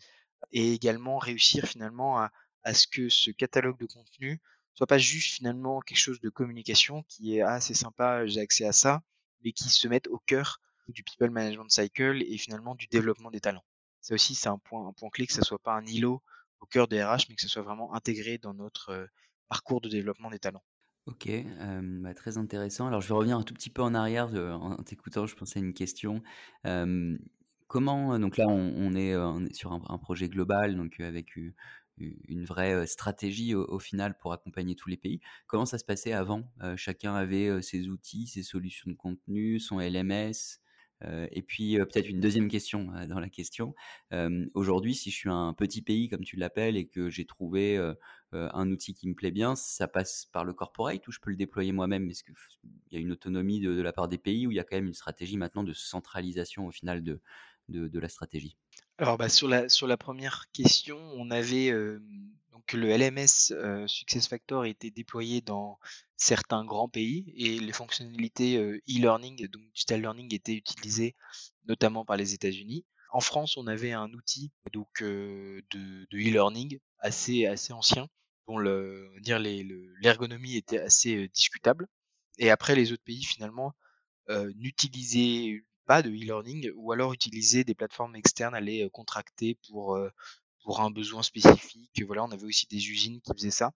et 0.53 0.73
également 0.73 1.19
réussir 1.19 1.67
finalement 1.67 2.19
à, 2.19 2.33
à 2.63 2.75
ce 2.75 2.87
que 2.87 3.09
ce 3.09 3.31
catalogue 3.31 3.79
de 3.79 3.87
contenu 3.87 4.41
soit 4.75 4.87
pas 4.87 4.99
juste 4.99 5.35
finalement 5.35 5.81
quelque 5.81 5.99
chose 5.99 6.21
de 6.21 6.31
communication 6.31 7.03
qui 7.05 7.37
est 7.37 7.43
assez 7.43 7.75
sympa, 7.75 8.27
j'ai 8.27 8.41
accès 8.41 8.65
à 8.65 8.73
ça, 8.73 9.03
mais 9.43 9.53
qui 9.53 9.69
se 9.69 9.89
mette 9.89 10.07
au 10.09 10.19
cœur 10.19 10.61
du 10.89 11.03
people 11.03 11.31
management 11.31 11.71
cycle 11.71 12.23
et 12.23 12.39
finalement 12.39 12.75
du 12.75 12.87
développement 12.87 13.31
des 13.31 13.41
talents. 13.41 13.65
Ça 14.01 14.15
aussi, 14.15 14.35
c'est 14.35 14.49
un 14.49 14.59
point, 14.59 14.87
un 14.87 14.93
point 14.93 15.11
clé 15.11 15.27
que 15.27 15.33
ça 15.33 15.43
soit 15.43 15.59
pas 15.59 15.75
un 15.75 15.85
îlot 15.87 16.23
au 16.61 16.67
cœur 16.67 16.89
des 16.89 17.03
RH, 17.03 17.27
mais 17.29 17.35
que 17.35 17.43
ça 17.43 17.49
soit 17.49 17.63
vraiment 17.63 17.95
intégré 17.95 18.39
dans 18.39 18.55
notre 18.55 18.91
euh, 18.91 19.07
parcours 19.49 19.81
de 19.81 19.89
développement 19.89 20.31
des 20.31 20.39
talents. 20.39 20.63
Ok, 21.07 21.29
euh, 21.29 21.81
bah, 22.01 22.15
très 22.15 22.39
intéressant. 22.39 22.87
Alors, 22.87 23.01
je 23.01 23.09
vais 23.09 23.15
revenir 23.15 23.37
un 23.37 23.43
tout 23.43 23.55
petit 23.55 23.71
peu 23.71 23.83
en 23.83 23.95
arrière 23.95 24.31
euh, 24.35 24.53
en 24.53 24.77
t'écoutant. 24.77 25.27
Je 25.27 25.35
pensais 25.35 25.59
à 25.59 25.63
une 25.63 25.73
question. 25.73 26.23
Euh, 26.67 27.19
comment, 27.67 28.19
donc 28.19 28.37
là, 28.37 28.47
on, 28.47 28.75
on, 28.77 28.95
est, 28.95 29.15
sur 29.55 29.73
un, 29.73 29.99
projet 29.99 30.29
global, 30.29 30.77
donc 30.77 31.01
avec 31.01 31.37
une, 31.37 32.45
vraie 32.45 32.87
stratégie 32.87 33.55
au, 33.55 33.79
final 33.79 34.17
pour 34.19 34.33
accompagner 34.33 34.75
tous 34.77 34.89
les 34.89 34.97
pays. 34.97 35.21
Comment 35.47 35.67
ça 35.67 35.79
se 35.79 35.85
passait 35.85 36.13
avant? 36.13 36.45
Chacun 36.77 37.15
avait 37.15 37.63
ses 37.63 37.89
outils, 37.89 38.27
ses 38.27 38.43
solutions 38.43 38.91
de 38.91 38.97
contenu, 38.97 39.59
son 39.59 39.81
LMS. 39.81 40.61
Heu 41.05 41.29
et 41.33 41.43
puis, 41.43 41.77
peut-être 41.79 42.09
une 42.09 42.21
deuxième 42.21 42.49
question, 42.49 42.87
dans 43.09 43.21
la 43.21 43.29
question. 43.31 43.75
Aujourd'hui, 44.55 44.95
si 44.95 45.11
je 45.11 45.17
suis 45.17 45.29
un 45.31 45.53
petit 45.55 45.83
pays 45.83 46.09
comme 46.09 46.25
tu 46.25 46.37
l'appelles 46.37 46.77
et 46.77 46.87
que 46.87 47.11
j'ai 47.11 47.25
trouvé, 47.27 47.79
un 48.33 48.71
outil 48.71 48.95
qui 48.95 49.09
me 49.09 49.15
plaît 49.15 49.31
bien, 49.31 49.57
ça 49.57 49.89
passe 49.89 50.27
par 50.33 50.45
le 50.45 50.53
corporate 50.55 51.07
ou 51.09 51.13
je 51.13 51.21
peux 51.21 51.31
le 51.31 51.37
déployer 51.37 51.73
moi-même? 51.73 52.09
Est-ce 52.11 52.25
que 52.25 52.33
f 52.35 52.49
il 52.91 52.95
y 52.95 52.97
a 52.97 53.01
une 53.01 53.13
autonomie 53.13 53.61
de 53.61 53.81
la 53.83 53.93
part 53.93 54.09
des 54.09 54.19
pays 54.19 54.47
ou 54.47 54.51
il 54.53 54.57
y 54.57 54.61
a 54.61 54.65
quand 54.65 54.77
même 54.77 54.87
une 54.87 54.95
stratégie 54.95 55.37
maintenant 55.39 55.65
de 55.65 55.73
centralisation 55.73 56.67
au 56.67 56.71
final 56.73 57.03
de 57.03 57.21
de 57.69 57.99
la 58.01 58.09
stratégie? 58.09 58.57
Alors, 58.99 59.17
bah, 59.19 59.29
sur 59.29 59.49
la 59.49 59.69
sur 59.69 59.87
la 59.87 59.97
première 59.97 60.51
question, 60.53 60.99
on 61.15 61.31
avait, 61.31 61.71
donc 62.61 62.73
le 62.75 62.91
LMS, 62.91 63.53
heu, 63.53 63.87
SuccessFactors 63.89 64.65
était 64.67 64.91
déployé 64.91 65.41
dans 65.41 65.79
certains 66.17 66.65
grands 66.65 66.89
pays 66.89 67.33
et 67.37 67.59
les 67.59 67.73
fonctionnalités, 67.73 68.57
heu, 68.59 68.77
e-learning, 68.89 69.49
donc 69.49 69.63
digital 69.75 70.01
learning 70.03 70.35
étaient 70.35 70.55
utilisées 70.55 71.15
notamment 71.67 72.05
par 72.05 72.17
les 72.17 72.35
États-Unis. 72.35 72.85
En 73.13 73.21
France, 73.21 73.57
on 73.57 73.67
avait 73.67 73.93
un 73.93 74.13
outil 74.13 74.53
donc 74.73 75.03
heu, 75.03 75.63
de 75.73 76.07
e-learning 76.13 76.79
assez 76.99 77.47
assez 77.47 77.73
ancien, 77.73 78.09
dont 78.47 78.59
les 78.59 79.65
l'ergonomie 80.03 80.57
était 80.57 80.79
assez, 80.81 81.17
heu, 81.17 81.29
discutable 81.29 81.87
et 82.39 82.51
après 82.51 82.75
les 82.75 82.93
autres 82.93 83.05
pays 83.05 83.25
finalement 83.25 83.75
n'utilisaient 84.57 85.65
pas 85.87 86.03
de 86.03 86.11
e-learning 86.11 86.71
ou 86.77 86.93
alors 86.93 87.13
utilisaient 87.13 87.65
des 87.65 87.75
plateformes 87.75 88.17
externes, 88.17 88.55
allaient, 88.55 88.85
heu, 88.85 88.91
contracter 88.91 89.59
pour, 89.69 89.99
pour 90.65 90.81
un 90.81 90.91
besoin 90.91 91.23
spécifique. 91.23 92.03
Voilà, 92.07 92.25
on 92.25 92.31
avait 92.33 92.45
aussi 92.47 92.67
des 92.69 92.91
usines 92.91 93.21
qui 93.23 93.33
faisaient 93.35 93.51
ça. 93.51 93.73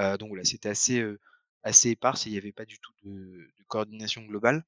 Heu, 0.00 0.18
donc 0.18 0.28
voilà, 0.30 0.44
c'était 0.44 0.70
assez, 0.70 1.00
heu, 1.00 1.20
assez 1.64 1.90
éparse 1.90 2.26
et 2.26 2.30
il 2.30 2.34
y 2.34 2.38
avait 2.38 2.52
pas 2.52 2.66
du 2.66 2.78
tout 2.80 2.92
de 3.04 3.10
de 3.58 3.64
coordination 3.68 4.22
globale. 4.24 4.64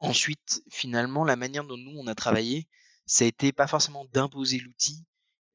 Ensuite, 0.00 0.62
finalement, 0.70 1.24
la 1.24 1.36
manière 1.36 1.64
dont 1.64 1.76
nous 1.78 1.92
on 1.98 2.06
a 2.08 2.14
travaillé, 2.14 2.68
ça 3.06 3.24
a 3.24 3.28
été 3.28 3.52
pas 3.52 3.66
forcément 3.68 4.04
d'imposer 4.06 4.58
l'outil, 4.58 5.04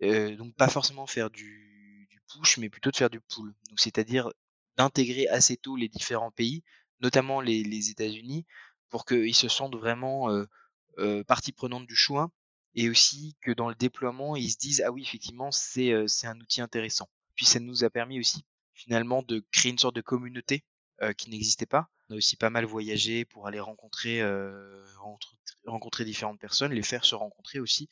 heu, 0.03 0.35
donc 0.37 0.55
pas 0.55 0.69
forcément 0.69 1.05
faire 1.07 1.29
du 1.29 2.07
du 2.11 2.21
push, 2.31 2.57
mais 2.57 2.69
plutôt 2.69 2.91
de 2.91 2.95
faire 2.97 3.09
du 3.09 3.19
pull. 3.21 3.53
Donc 3.69 3.79
c'est-à-dire 3.79 4.29
d'intégrer 4.77 5.27
assez 5.27 5.57
tôt 5.57 5.75
les 5.75 5.89
différents 5.89 6.31
pays, 6.31 6.63
notamment 7.01 7.41
les 7.41 7.63
les 7.63 7.89
États-Unis, 7.91 8.45
pour 8.89 9.05
qu'ils 9.05 9.35
se 9.35 9.49
sentent 9.49 9.75
vraiment, 9.75 10.31
heu 10.31 10.47
heu, 10.99 11.23
partie 11.25 11.51
prenante 11.53 11.87
du 11.87 11.95
choix 11.95 12.31
et 12.77 12.89
aussi 12.89 13.35
que 13.41 13.51
dans 13.51 13.69
le 13.69 13.75
déploiement, 13.75 14.37
ils 14.37 14.51
se 14.51 14.57
disent: 14.57 14.81
«Ah 14.85 14.91
oui, 14.91 15.03
effectivement, 15.03 15.51
c'est, 15.51 15.91
heu, 15.91 16.07
c'est 16.07 16.27
un 16.27 16.39
outil 16.39 16.61
intéressant». 16.61 17.09
Puis 17.35 17.45
ça 17.45 17.59
nous 17.59 17.83
a 17.83 17.89
permis 17.89 18.19
aussi, 18.19 18.45
finalement, 18.73 19.23
de 19.23 19.45
créer 19.51 19.71
une 19.73 19.79
sorte 19.79 19.95
de 19.97 20.01
communauté, 20.01 20.63
heu, 21.03 21.13
qui 21.13 21.29
n'existait 21.29 21.65
pas. 21.65 21.89
On 22.09 22.13
a 22.13 22.17
aussi 22.17 22.37
pas 22.37 22.49
mal 22.51 22.65
voyagé 22.65 23.25
pour 23.25 23.47
aller 23.47 23.59
rencontrer, 23.59 24.23
rentre 24.97 25.35
rencontrer 25.65 26.05
différentes 26.05 26.39
personnes, 26.39 26.71
les 26.71 26.83
faire 26.83 27.03
se 27.05 27.15
rencontrer 27.15 27.59
aussi. 27.59 27.89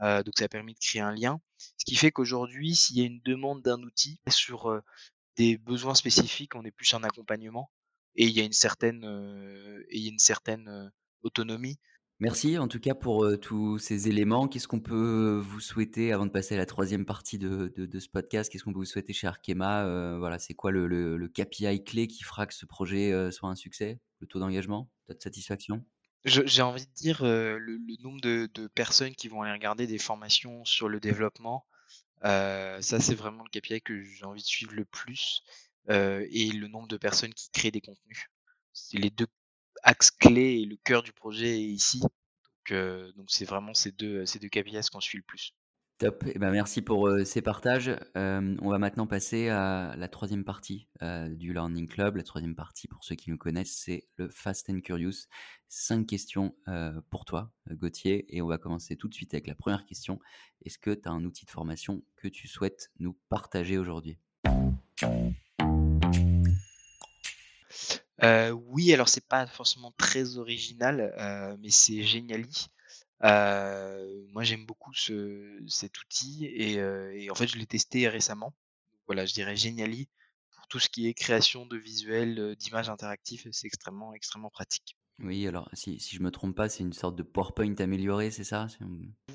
Donc 0.00 0.34
ça 0.38 0.46
a 0.46 0.48
permis 0.48 0.74
de 0.74 0.80
créer 0.80 1.02
un 1.02 1.14
lien. 1.14 1.40
Ce 1.78 1.84
qui 1.84 1.96
fait 1.96 2.10
qu'aujourd'hui, 2.12 2.74
s'il 2.74 2.98
y 2.98 3.02
a 3.02 3.04
une 3.06 3.20
demande 3.22 3.62
d'un 3.62 3.82
outil 3.82 4.20
sur, 4.28 4.82
des 5.36 5.58
besoins 5.58 5.94
spécifiques, 5.94 6.54
on 6.56 6.64
est 6.64 6.72
plus 6.72 6.92
en 6.94 7.04
accompagnement 7.04 7.70
et 8.16 8.26
il 8.26 8.32
y 8.32 8.40
a 8.40 8.44
une 8.44 8.52
certaine, 8.52 9.04
et 9.90 9.96
il 9.98 10.02
y 10.04 10.08
a 10.08 10.12
une 10.12 10.18
certaine, 10.18 10.90
autonomie. 11.22 11.78
Merci 12.22 12.56
en 12.56 12.68
tout 12.68 12.78
cas 12.78 12.94
pour, 12.94 13.24
heu, 13.24 13.36
tous 13.36 13.78
ces 13.78 14.06
éléments. 14.06 14.46
Qu'est-ce 14.46 14.68
qu'on 14.68 14.78
peut 14.78 15.40
vous 15.44 15.58
souhaiter 15.58 16.12
avant 16.12 16.24
de 16.24 16.30
passer 16.30 16.54
à 16.54 16.58
la 16.58 16.66
troisième 16.66 17.04
partie 17.04 17.36
de 17.36 17.68
ce 17.98 18.08
podcast? 18.08 18.48
Qu'est-ce 18.48 18.62
qu'on 18.62 18.72
peut 18.72 18.78
vous 18.78 18.84
souhaiter 18.84 19.12
chez 19.12 19.26
Arkema? 19.26 19.84
Heu, 19.86 20.18
voilà, 20.18 20.38
c'est 20.38 20.54
quoi 20.54 20.70
le 20.70 20.86
le 20.86 21.16
le 21.16 21.28
KPI 21.28 21.82
clé 21.82 22.06
qui 22.06 22.22
fera 22.22 22.46
que 22.46 22.54
ce 22.54 22.64
projet, 22.64 23.10
heu, 23.10 23.32
soit 23.32 23.48
un 23.48 23.56
succès? 23.56 23.98
Le 24.20 24.28
taux 24.28 24.38
d'engagement? 24.38 24.88
Taux 25.08 25.14
de 25.14 25.20
satisfaction? 25.20 25.84
J'ai 26.24 26.62
envie 26.62 26.86
de 26.86 26.92
dire, 26.92 27.24
le 27.24 27.78
nombre 28.04 28.20
de 28.20 28.48
de 28.54 28.68
personnes 28.68 29.16
qui 29.16 29.26
vont 29.26 29.42
aller 29.42 29.52
regarder 29.52 29.88
des 29.88 29.98
formations 29.98 30.64
sur 30.64 30.88
le 30.88 31.00
développement, 31.00 31.66
ça 32.22 32.80
c'est 33.00 33.16
vraiment 33.16 33.42
le 33.42 33.50
KPI 33.50 33.82
que 33.82 34.00
j'ai 34.00 34.24
envie 34.24 34.42
de 34.42 34.46
suivre 34.46 34.74
le 34.76 34.84
plus, 34.84 35.42
et 35.88 36.52
le 36.52 36.68
nombre 36.68 36.86
de 36.86 36.98
personnes 36.98 37.34
qui 37.34 37.50
créent 37.50 37.72
des 37.72 37.80
contenus. 37.80 38.26
C'est 38.72 38.98
les 38.98 39.10
2 39.10 39.26
axes 39.82 40.10
clés 40.10 40.60
et 40.62 40.66
le 40.66 40.76
cœur 40.84 41.02
du 41.02 41.12
projet 41.12 41.58
est 41.58 41.64
ici. 41.64 42.00
Donc 42.00 43.14
donc 43.16 43.26
c'est 43.28 43.44
vraiment 43.44 43.74
ces 43.74 43.92
2, 43.92 44.24
ces 44.24 44.38
2 44.38 44.48
KPIs 44.48 44.88
qu'on 44.92 45.00
suit 45.00 45.18
le 45.18 45.24
plus. 45.24 45.54
Top 45.98 46.24
et 46.26 46.38
ben, 46.38 46.50
merci 46.50 46.82
pour, 46.82 47.06
heu, 47.06 47.24
ces 47.24 47.42
partages. 47.42 47.90
On 48.14 48.68
va 48.68 48.78
maintenant 48.78 49.06
passer 49.06 49.48
à 49.50 49.94
la 49.96 50.08
troisième 50.08 50.44
partie, 50.44 50.88
heu, 51.02 51.28
du 51.28 51.52
Learning 51.52 51.86
Club. 51.86 52.16
La 52.16 52.24
troisième 52.24 52.56
partie, 52.56 52.88
pour 52.88 53.04
ceux 53.04 53.14
qui 53.14 53.30
nous 53.30 53.36
connaissent, 53.38 53.76
c'est 53.76 54.08
le 54.16 54.28
Fast 54.28 54.68
and 54.70 54.80
Curious. 54.80 55.26
5 55.68 56.06
questions, 56.06 56.56
pour 57.10 57.24
toi, 57.24 57.52
Gauthier 57.70 58.26
et 58.34 58.42
on 58.42 58.48
va 58.48 58.58
commencer 58.58 58.96
tout 58.96 59.08
de 59.08 59.14
suite 59.14 59.32
avec 59.34 59.46
la 59.46 59.54
première 59.54 59.84
question. 59.84 60.18
Est-ce 60.64 60.78
que 60.78 60.90
tu 60.90 61.08
as 61.08 61.12
un 61.12 61.24
outil 61.24 61.44
de 61.46 61.50
formation 61.50 62.02
que 62.16 62.28
tu 62.28 62.48
souhaites 62.48 62.90
nous 62.98 63.16
partager 63.28 63.78
aujourd'hui? 63.78 64.18
Heu, 68.20 68.52
oui, 68.52 68.92
alors 68.94 69.08
c'est 69.08 69.26
pas 69.26 69.46
forcément 69.46 69.92
très 69.92 70.36
original, 70.38 71.12
heu, 71.18 71.56
mais 71.60 71.70
c'est 71.70 72.02
Genially. 72.02 72.66
Heu, 73.24 74.26
moi 74.32 74.44
j'aime 74.44 74.66
beaucoup 74.66 74.92
ce 74.94 75.62
cet 75.68 76.00
outil 76.02 76.46
et 76.46 77.30
en 77.30 77.34
fait 77.34 77.46
je 77.48 77.56
l'ai 77.58 77.66
testé 77.66 78.08
récemment. 78.08 78.54
Voilà, 79.06 79.26
je 79.26 79.34
dirais 79.34 79.56
Genially 79.56 80.08
pour 80.56 80.66
tout 80.68 80.78
ce 80.80 80.88
qui 80.88 81.08
est 81.08 81.14
création 81.14 81.66
de 81.66 81.76
visuels, 81.78 82.56
d'images 82.56 82.90
interactives, 82.90 83.48
c'est 83.52 83.66
extrêmement, 83.68 84.14
extrêmement 84.14 84.50
pratique. 84.50 84.96
Oui, 85.20 85.46
alors 85.48 85.70
si 85.72 85.98
si 86.00 86.16
je 86.16 86.22
me 86.22 86.30
trompe 86.30 86.54
pas, 86.54 86.68
c'est 86.68 86.82
une 86.82 86.92
sorte 86.92 87.16
de 87.16 87.22
PowerPoint 87.22 87.74
amélioré, 87.78 88.30
c'est 88.30 88.44
ça? 88.44 88.66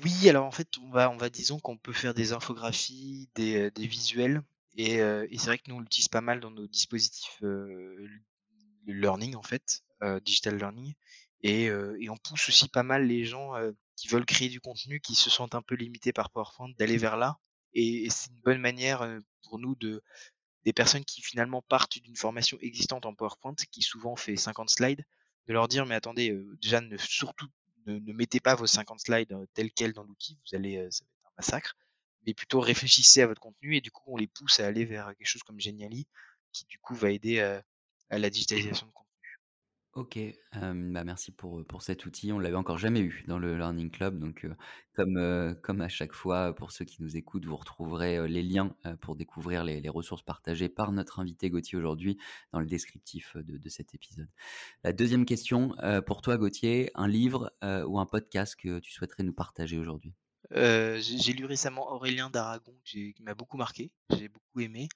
Oui, 0.02 0.28
alors 0.28 0.46
en 0.46 0.50
fait, 0.50 0.78
on 0.78 0.90
va 0.90 1.10
on 1.10 1.16
va 1.16 1.28
disons 1.30 1.58
qu'on 1.60 1.76
peut 1.76 1.92
faire 1.92 2.14
des 2.14 2.32
infographies, 2.32 3.28
des, 3.34 3.70
des 3.70 3.86
visuels 3.86 4.42
et 4.76 4.94
et 4.96 5.38
c'est 5.38 5.46
vrai 5.46 5.58
que 5.58 5.64
nous 5.68 5.76
on 5.76 5.80
l'utilise 5.80 6.08
pas 6.08 6.20
mal 6.20 6.40
dans 6.40 6.50
nos 6.50 6.66
dispositifs, 6.66 7.38
learning 8.94 9.36
en 9.36 9.42
fait, 9.42 9.82
heu, 10.02 10.20
digital 10.20 10.56
learning 10.58 10.94
et 11.42 11.68
heu 11.70 11.96
et 12.00 12.10
on 12.10 12.16
pousse 12.16 12.48
aussi 12.48 12.68
pas 12.68 12.82
mal 12.84 13.06
les 13.06 13.24
gens, 13.24 13.56
heu, 13.58 13.76
qui 13.96 14.08
veulent 14.08 14.26
créer 14.26 14.48
du 14.48 14.60
contenu, 14.60 15.00
qui 15.00 15.14
se 15.14 15.30
sentent 15.30 15.54
un 15.54 15.62
peu 15.62 15.74
limités 15.76 16.12
par 16.12 16.30
PowerPoint, 16.30 16.70
d'aller 16.78 16.96
vers 16.98 17.16
là 17.16 17.38
et 17.74 18.04
et 18.06 18.10
c'est 18.10 18.30
une 18.30 18.40
bonne 18.42 18.60
manière, 18.60 19.02
pour 19.44 19.58
nous 19.58 19.74
de 19.76 20.02
des 20.64 20.72
personnes 20.72 21.04
qui 21.04 21.22
finalement 21.22 21.62
partent 21.62 21.98
d'une 22.00 22.16
formation 22.16 22.58
existante 22.60 23.06
en 23.06 23.14
PowerPoint, 23.14 23.54
qui 23.72 23.82
souvent 23.82 24.16
fait 24.16 24.36
50 24.36 24.70
slides, 24.70 25.04
de 25.48 25.52
leur 25.52 25.68
dire: 25.68 25.86
«Mais 25.86 25.94
attendez, 25.96 26.36
déjà 26.62 26.80
ne 26.80 26.96
surtout 26.98 27.48
ne 27.86 27.98
ne 27.98 28.12
mettez 28.12 28.40
pas 28.40 28.54
vos 28.54 28.66
50 28.66 29.00
slides, 29.00 29.32
heu, 29.32 29.46
tels 29.54 29.72
quels 29.72 29.92
dans 29.94 30.02
l'outil, 30.04 30.38
vous 30.50 30.56
allez, 30.56 30.76
ça 30.90 31.04
va 31.04 31.10
être 31.10 31.26
un 31.28 31.32
massacre, 31.38 31.76
mais 32.26 32.34
plutôt 32.34 32.60
réfléchissez 32.60 33.22
à 33.22 33.26
votre 33.26 33.40
contenu» 33.40 33.76
et 33.76 33.80
du 33.80 33.90
coup, 33.90 34.04
on 34.14 34.16
les 34.18 34.26
pousse 34.28 34.60
à 34.60 34.66
aller 34.66 34.84
vers 34.84 35.08
quelque 35.18 35.26
chose 35.28 35.42
comme 35.44 35.60
Genially, 35.60 36.06
qui 36.52 36.66
du 36.66 36.78
coup 36.80 36.94
va 36.94 37.10
aider, 37.12 37.40
à 38.10 38.18
la 38.18 38.30
digitalisation 38.30 38.86
de 38.86 38.92
contenu. 38.92 39.04
OK, 39.94 40.18
bah, 40.52 41.02
merci 41.02 41.32
pour, 41.32 41.64
pour 41.66 41.82
cet 41.82 42.06
outil. 42.06 42.30
On 42.30 42.38
l'avait 42.38 42.54
encore 42.56 42.78
jamais 42.78 43.00
eu 43.00 43.24
dans 43.26 43.38
le 43.38 43.56
Learning 43.56 43.90
Club 43.90 44.20
donc 44.20 44.46
comme, 44.94 45.56
comme 45.62 45.80
à 45.80 45.88
chaque 45.88 46.12
fois, 46.12 46.54
pour 46.54 46.70
ceux 46.70 46.84
qui 46.84 47.02
nous 47.02 47.16
écoutent, 47.16 47.46
vous 47.46 47.56
retrouverez, 47.56 48.28
les 48.28 48.42
liens, 48.42 48.76
pour 49.00 49.16
découvrir 49.16 49.64
les 49.64 49.80
les 49.80 49.88
ressources 49.88 50.22
partagées 50.22 50.68
par 50.68 50.92
notre 50.92 51.18
invité 51.18 51.50
Gauthier 51.50 51.78
aujourd'hui 51.78 52.16
dans 52.52 52.60
le 52.60 52.66
descriptif, 52.66 53.36
de 53.36 53.56
de 53.56 53.68
cet 53.68 53.92
épisode. 53.94 54.28
La 54.84 54.92
deuxième 54.92 55.24
question, 55.24 55.74
pour 56.06 56.22
toi 56.22 56.36
Gauthier, 56.36 56.92
un 56.94 57.08
livre, 57.08 57.52
ou 57.62 57.98
un 57.98 58.06
podcast 58.06 58.54
que 58.54 58.78
tu 58.78 58.92
souhaiterais 58.92 59.24
nous 59.24 59.32
partager 59.32 59.78
aujourd'hui? 59.78 60.14
J'ai 60.52 61.32
lu 61.32 61.44
récemment 61.44 61.90
Aurélien 61.92 62.30
d'Aragon 62.30 62.74
qui 62.84 63.16
m'a 63.20 63.34
beaucoup 63.34 63.56
marqué, 63.56 63.90
j'ai 64.10 64.28
beaucoup 64.28 64.60
aimé 64.60 64.88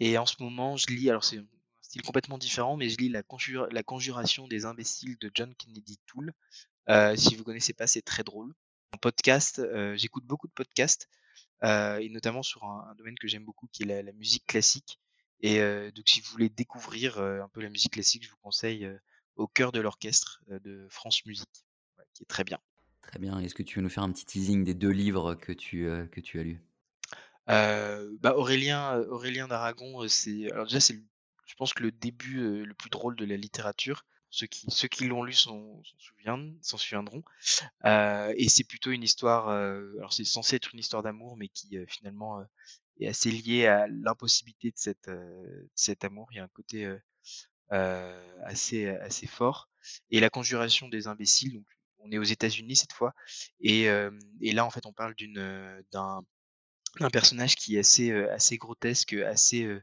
et 0.00 0.16
en 0.16 0.26
ce 0.26 0.42
moment 0.42 0.76
je 0.76 0.86
lis 0.86 1.10
alors 1.10 1.24
c'est 1.24 1.40
style 1.88 2.02
complètement 2.02 2.36
différent, 2.36 2.76
mais 2.76 2.90
je 2.90 2.98
lis 2.98 3.08
la 3.08 3.22
conjura 3.22 3.66
La 3.70 3.82
conjuration 3.82 4.46
des 4.46 4.66
imbéciles 4.66 5.16
de 5.18 5.30
John 5.34 5.54
Kennedy 5.54 5.98
Toole. 6.06 6.32
Heu, 6.90 7.16
si 7.16 7.34
vous 7.34 7.44
connaissez 7.44 7.72
pas, 7.72 7.86
c'est 7.86 8.02
très 8.02 8.24
drôle. 8.24 8.54
En 8.92 8.98
podcast, 8.98 9.58
heu, 9.58 9.96
j'écoute 9.96 10.24
beaucoup 10.24 10.48
de 10.48 10.52
podcasts, 10.52 11.08
heu 11.64 12.00
et 12.00 12.08
notamment 12.10 12.42
sur 12.42 12.64
un 12.64 12.88
un 12.90 12.94
domaine 12.94 13.18
que 13.18 13.28
j'aime 13.28 13.44
beaucoup 13.44 13.68
qui 13.72 13.84
est 13.84 13.86
la 13.86 14.02
la 14.02 14.12
musique 14.12 14.46
classique 14.46 15.00
et 15.40 15.60
donc 15.92 16.08
si 16.08 16.20
vous 16.20 16.30
voulez 16.32 16.48
découvrir, 16.48 17.18
un 17.18 17.48
peu 17.48 17.60
la 17.62 17.70
musique 17.70 17.92
classique, 17.92 18.24
je 18.24 18.30
vous 18.30 18.36
conseille, 18.42 18.88
Au 19.36 19.46
cœur 19.46 19.70
de 19.70 19.80
l'orchestre, 19.80 20.42
de 20.48 20.86
France 20.90 21.24
Musique, 21.26 21.64
ouais, 21.96 22.04
qui 22.12 22.24
est 22.24 22.26
très 22.26 22.44
bien. 22.44 22.58
Très 23.02 23.20
bien. 23.20 23.38
Est-ce 23.38 23.54
que 23.54 23.62
tu 23.62 23.78
veux 23.78 23.82
nous 23.82 23.88
faire 23.88 24.02
un 24.02 24.10
petit 24.10 24.26
teasing 24.26 24.64
des 24.64 24.74
2 24.74 24.90
livres 24.90 25.36
que 25.36 25.52
tu, 25.52 25.88
que 26.10 26.20
tu 26.20 26.40
as 26.40 26.42
lus? 26.42 26.60
Bah, 27.46 28.34
Aurélien, 28.36 28.98
Aurélien 29.08 29.46
d'Aragon, 29.46 30.08
c'est 30.08 30.50
déjà 30.64 30.80
c'est 30.80 30.94
le 30.94 31.02
je 31.48 31.54
pense 31.54 31.72
que 31.74 31.82
le 31.82 31.90
début, 31.90 32.40
heu, 32.40 32.64
le 32.64 32.74
plus 32.74 32.90
drôle 32.90 33.16
de 33.16 33.24
la 33.24 33.36
littérature. 33.36 34.04
Ceux 34.30 34.46
qui 34.46 35.06
l'ont 35.06 35.24
lu 35.24 35.32
s'en 35.32 35.82
souviendront. 36.60 37.22
Heu 37.86 38.34
et 38.36 38.48
c'est 38.50 38.64
plutôt 38.64 38.90
une 38.90 39.02
histoire, 39.02 39.48
heu, 39.48 39.94
alors 39.98 40.12
c'est 40.12 40.24
censé 40.24 40.56
être 40.56 40.74
une 40.74 40.80
histoire 40.80 41.02
d'amour, 41.02 41.38
mais 41.38 41.48
qui, 41.48 41.78
finalement, 41.88 42.44
est 43.00 43.08
assez 43.08 43.30
liée 43.30 43.66
à 43.66 43.86
l'impossibilité 43.88 44.70
de 44.70 45.68
cet, 45.74 46.04
amour. 46.04 46.28
Il 46.32 46.36
y 46.36 46.40
a 46.40 46.44
un 46.44 46.48
côté, 46.48 46.86
assez 47.70 49.26
fort 49.26 49.70
et 50.10 50.20
La 50.20 50.30
conjuration 50.30 50.88
des 50.88 51.06
imbéciles, 51.06 51.54
donc 51.54 51.66
on 52.00 52.12
est 52.12 52.18
aux 52.18 52.22
États-Unis 52.22 52.76
cette 52.76 52.92
fois 52.92 53.14
et, 53.60 53.86
là 53.86 54.64
en 54.64 54.70
fait 54.70 54.84
on 54.86 54.92
parle 54.92 55.14
d'un 55.92 56.22
un 57.00 57.10
personnage 57.10 57.56
qui 57.56 57.76
est 57.76 57.80
assez, 57.80 58.58
grotesque, 58.58 59.14
assez 59.14 59.80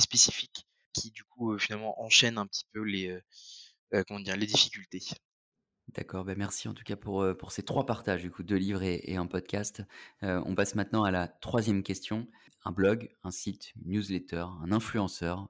spécifique, 0.00 0.66
qui 0.92 1.10
du 1.10 1.24
coup 1.24 1.58
finalement 1.58 2.00
enchaîne 2.02 2.38
un 2.38 2.46
petit 2.46 2.64
peu 2.72 2.82
les, 2.82 3.18
comment 4.06 4.20
dire, 4.20 4.36
les 4.36 4.46
difficultés. 4.46 5.02
D'accord, 5.88 6.24
bah 6.24 6.34
merci 6.36 6.68
en 6.68 6.74
tout 6.74 6.84
cas 6.84 6.96
pour, 6.96 7.26
pour 7.38 7.50
ces 7.50 7.64
trois 7.64 7.84
partages, 7.84 8.22
du 8.22 8.30
coup, 8.30 8.44
deux 8.44 8.56
livres 8.56 8.82
et, 8.82 9.16
un 9.16 9.26
podcast. 9.26 9.82
on 10.22 10.54
passe 10.54 10.74
maintenant 10.74 11.04
à 11.04 11.10
la 11.10 11.28
troisième 11.28 11.82
question. 11.82 12.28
Un 12.64 12.72
blog, 12.72 13.10
un 13.24 13.30
site, 13.30 13.72
une 13.76 13.92
newsletter, 13.92 14.44
un 14.62 14.70
influenceur, 14.70 15.48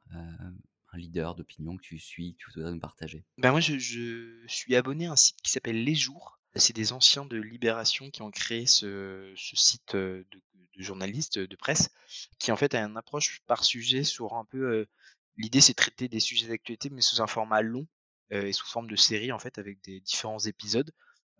un 0.93 0.99
leader 0.99 1.35
d'opinion 1.35 1.77
que 1.77 1.83
tu 1.83 1.99
suis, 1.99 2.35
que 2.35 2.39
tu 2.39 2.51
voudrais 2.51 2.73
nous 2.73 2.81
partager? 2.81 3.25
Ben 3.39 3.51
Moi, 3.51 3.61
je, 3.61 3.79
je, 3.79 4.45
suis 4.47 4.75
abonné 4.75 5.07
à 5.07 5.13
un 5.13 5.17
site 5.17 5.41
qui 5.43 5.51
s'appelle 5.51 5.85
Les 5.85 5.95
Jours. 5.95 6.39
C'est 6.57 6.75
des 6.75 6.93
anciens 6.93 7.25
de 7.25 7.37
Libération 7.37 8.11
qui 8.11 8.23
ont 8.23 8.31
créé 8.31 8.67
ce, 8.67 9.33
ce 9.37 9.57
site 9.57 9.95
de, 9.95 10.27
de, 10.33 10.83
journalistes 10.83 11.39
de 11.39 11.57
presse, 11.57 11.91
qui 12.39 12.51
en 12.51 12.57
fait 12.57 12.75
a 12.75 12.83
une 12.83 12.97
approche 12.97 13.41
par 13.47 13.65
sujet 13.65 14.03
sur 14.03 14.35
un 14.35 14.45
peu... 14.45 14.87
L'idée, 15.37 15.61
c'est 15.61 15.75
traiter 15.75 16.09
des 16.09 16.21
sujets 16.21 16.49
d'actualité, 16.49 16.91
mais 16.91 17.01
sous 17.03 17.21
un 17.23 17.27
format 17.27 17.63
long 17.63 17.87
et 18.31 18.53
sous 18.53 18.67
forme 18.67 18.89
de 18.89 18.97
série, 18.97 19.33
en 19.33 19.39
fait, 19.39 19.59
avec 19.59 19.83
des 19.83 20.01
différents 20.01 20.39
épisodes. 20.39 20.91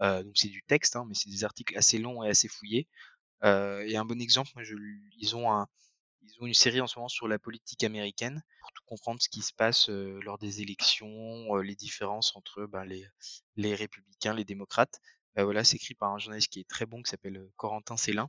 donc 0.01 0.33
c'est 0.35 0.49
du 0.49 0.63
texte, 0.65 0.97
hein, 0.97 1.05
mais 1.09 1.15
c'est 1.15 1.31
des 1.31 1.45
articles 1.45 1.77
assez 1.77 1.99
longs 1.99 2.23
et 2.25 2.29
assez 2.29 2.49
fouillés. 2.49 2.89
et 3.45 3.97
un 3.97 4.05
bon 4.05 4.21
exemple, 4.21 4.53
je, 4.63 4.75
ils 5.19 5.37
ont 5.37 5.53
un, 5.53 5.69
ils 6.23 6.33
ont 6.41 6.47
une 6.47 6.55
série 6.55 6.81
en 6.81 6.87
ce 6.87 6.99
moment 6.99 7.09
sur 7.09 7.29
la 7.29 7.39
politique 7.39 7.85
américaine 7.85 8.43
pour 8.61 8.73
tout 8.73 8.83
comprendre 8.87 9.21
ce 9.23 9.29
qui 9.29 9.43
se 9.43 9.53
passe 9.55 9.89
lors 9.89 10.39
des 10.39 10.63
élections, 10.63 11.55
les 11.57 11.77
différences 11.77 12.35
entre 12.37 12.67
ben, 12.67 12.85
les, 12.85 13.07
les 13.57 13.75
républicains, 13.75 14.35
les 14.35 14.45
démocrates. 14.45 15.01
voilà, 15.37 15.65
c'est 15.65 15.77
écrit 15.77 15.95
par 15.95 16.13
un 16.13 16.19
journaliste 16.19 16.53
qui 16.53 16.61
est 16.61 16.69
très 16.69 16.87
bon, 16.87 17.03
qui 17.03 17.11
s'appelle 17.11 17.49
Corentin 17.57 17.97
Célin. 17.97 18.29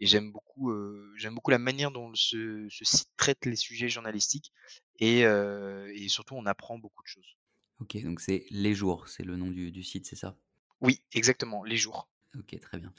Et 0.00 0.06
j'aime 0.06 0.32
beaucoup, 0.32 0.72
j'aime 1.16 1.34
beaucoup 1.34 1.50
la 1.50 1.58
manière 1.58 1.90
dont 1.90 2.10
ce, 2.14 2.66
ce, 2.70 2.84
site 2.84 3.10
traite 3.16 3.44
les 3.44 3.56
sujets 3.56 3.88
journalistiques 3.88 4.52
et, 4.98 5.20
et, 5.20 6.08
surtout 6.08 6.34
on 6.34 6.46
apprend 6.46 6.78
beaucoup 6.78 7.02
de 7.02 7.08
choses. 7.08 7.36
Ok, 7.80 8.02
donc 8.02 8.20
c'est 8.20 8.44
Les 8.50 8.74
Jours, 8.74 9.08
c'est 9.08 9.24
le 9.24 9.36
nom 9.36 9.50
du, 9.50 9.70
du 9.70 9.82
site, 9.82 10.06
c'est 10.06 10.16
ça? 10.16 10.36
Oui, 10.80 11.02
exactement, 11.12 11.64
Les 11.64 11.76
Jours. 11.76 12.08
OK, 12.38 12.58
très 12.60 12.78
bien. 12.78 12.92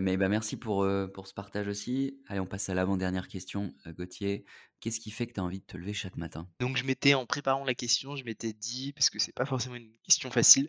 mais 0.00 0.16
bah, 0.16 0.28
merci 0.28 0.56
pour, 0.56 0.86
pour 1.12 1.26
ce 1.26 1.34
partage 1.34 1.68
aussi. 1.68 2.20
Allez, 2.26 2.40
on 2.40 2.46
passe 2.46 2.68
à 2.68 2.74
l'avant-dernière 2.74 3.28
question, 3.28 3.74
Gauthier. 3.86 4.44
Qu'est-ce 4.80 5.00
qui 5.00 5.10
fait 5.10 5.26
que 5.26 5.32
tu 5.32 5.40
as 5.40 5.44
envie 5.44 5.60
de 5.60 5.64
te 5.64 5.76
lever 5.76 5.94
chaque 5.94 6.16
matin? 6.16 6.46
Donc 6.60 6.76
je 6.76 6.84
m'étais 6.84 7.14
en 7.14 7.24
préparant 7.24 7.64
la 7.64 7.74
question, 7.74 8.16
je 8.16 8.24
m'étais 8.24 8.52
dit 8.52 8.92
parce 8.92 9.08
que 9.08 9.18
c'est 9.18 9.32
pas 9.32 9.46
forcément 9.46 9.76
une 9.76 9.96
question 10.02 10.30
facile, 10.30 10.68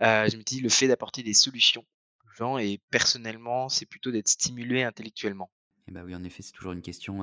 je 0.00 0.36
m'étais 0.36 0.56
dit 0.56 0.60
le 0.60 0.68
fait 0.68 0.88
d'apporter 0.88 1.22
des 1.22 1.34
solutions 1.34 1.84
gens 2.32 2.58
et 2.58 2.80
personnellement, 2.90 3.68
c'est 3.68 3.86
plutôt 3.86 4.10
d'être 4.10 4.28
stimulé 4.28 4.82
intellectuellement. 4.82 5.50
Et 5.88 5.92
bah, 5.92 6.02
oui, 6.04 6.14
en 6.14 6.22
effet, 6.22 6.42
c'est 6.42 6.52
toujours 6.52 6.72
une 6.72 6.82
question, 6.82 7.22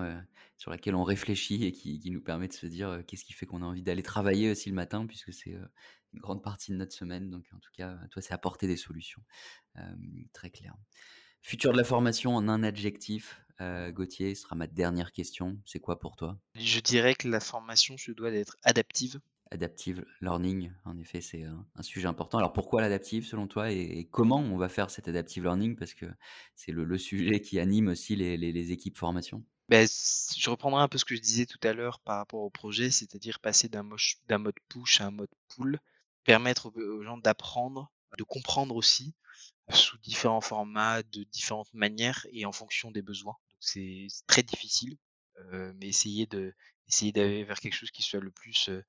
sur 0.57 0.69
laquelle 0.69 0.95
on 0.95 1.03
réfléchit 1.03 1.63
et 1.65 1.71
qui 1.71 1.99
qui 1.99 2.11
nous 2.11 2.21
permet 2.21 2.47
de 2.47 2.53
se 2.53 2.65
dire, 2.65 3.01
qu'est-ce 3.07 3.23
qui 3.23 3.33
fait 3.33 3.45
qu'on 3.45 3.61
a 3.61 3.65
envie 3.65 3.83
d'aller 3.83 4.03
travailler 4.03 4.51
aussi 4.51 4.69
le 4.69 4.75
matin 4.75 5.05
puisque 5.05 5.31
c'est, 5.31 5.55
une 6.13 6.19
grande 6.19 6.43
partie 6.43 6.71
de 6.71 6.77
notre 6.77 6.93
semaine. 6.93 7.29
Donc, 7.29 7.45
en 7.55 7.59
tout 7.59 7.71
cas, 7.71 7.97
toi, 8.11 8.21
c'est 8.21 8.33
apporter 8.33 8.67
des 8.67 8.77
solutions. 8.77 9.21
très 10.33 10.49
clair. 10.49 10.75
Futur 11.41 11.71
de 11.71 11.77
la 11.77 11.83
formation 11.83 12.35
en 12.35 12.49
un 12.49 12.63
adjectif, 12.63 13.41
euh, 13.61 13.91
Gauthier, 13.91 14.35
ce 14.35 14.43
sera 14.43 14.55
ma 14.55 14.67
dernière 14.67 15.11
question. 15.11 15.57
C'est 15.65 15.79
quoi 15.79 15.99
pour 15.99 16.15
toi? 16.15 16.37
Je 16.55 16.79
dirais 16.79 17.15
que 17.15 17.27
la 17.27 17.39
formation 17.39 17.97
se 17.97 18.11
doit 18.11 18.31
d'être 18.31 18.57
adaptive. 18.63 19.19
Adaptive 19.51 20.05
learning, 20.21 20.71
en 20.85 20.97
effet, 20.97 21.21
c'est 21.21 21.43
un, 21.43 21.65
sujet 21.81 22.07
important. 22.07 22.37
Alors 22.37 22.53
pourquoi 22.53 22.81
l'adaptive 22.81 23.25
selon 23.25 23.47
toi 23.47 23.71
et, 23.71 24.07
comment 24.11 24.39
on 24.39 24.57
va 24.57 24.69
faire 24.69 24.91
cet 24.91 25.07
adaptive 25.07 25.43
learning? 25.43 25.75
Parce 25.75 25.95
que 25.95 26.05
c'est 26.55 26.71
le, 26.71 26.97
sujet 26.97 27.41
qui 27.41 27.59
anime 27.59 27.87
aussi 27.87 28.15
les, 28.15 28.71
équipes 28.71 28.97
formation. 28.97 29.43
Ben, 29.67 29.87
je 30.37 30.49
reprendrai 30.49 30.81
un 30.81 30.87
peu 30.87 30.97
ce 30.97 31.05
que 31.05 31.15
je 31.15 31.21
disais 31.21 31.45
tout 31.45 31.59
à 31.63 31.73
l'heure 31.73 31.99
par 31.99 32.17
rapport 32.17 32.41
au 32.41 32.49
projet, 32.49 32.91
c'est-à-dire 32.91 33.39
passer 33.39 33.69
d'un 33.69 33.83
mode 34.37 34.55
push 34.67 35.01
à 35.01 35.07
un 35.07 35.11
mode 35.11 35.29
pull 35.47 35.79
permettre 36.23 36.71
aux 36.75 37.03
gens 37.03 37.17
d'apprendre, 37.17 37.91
de 38.17 38.23
comprendre 38.23 38.75
aussi 38.75 39.15
sous 39.69 39.97
différents 39.99 40.41
formats, 40.41 41.03
de 41.03 41.23
différentes 41.23 41.73
manières 41.73 42.25
et 42.31 42.45
en 42.45 42.51
fonction 42.51 42.91
des 42.91 43.01
besoins. 43.01 43.35
C'est 43.59 44.07
très 44.27 44.43
difficile, 44.43 44.97
euh, 45.53 45.73
mais 45.77 45.87
essayer 45.87 46.25
de 46.27 46.53
essayer 46.87 47.11
d'aller 47.11 47.43
vers 47.43 47.59
quelque 47.59 47.73
chose 47.73 47.91
qui 47.91 48.01
soit 48.01 48.19
le 48.19 48.31
plus 48.31 48.69
euh, 48.69 48.83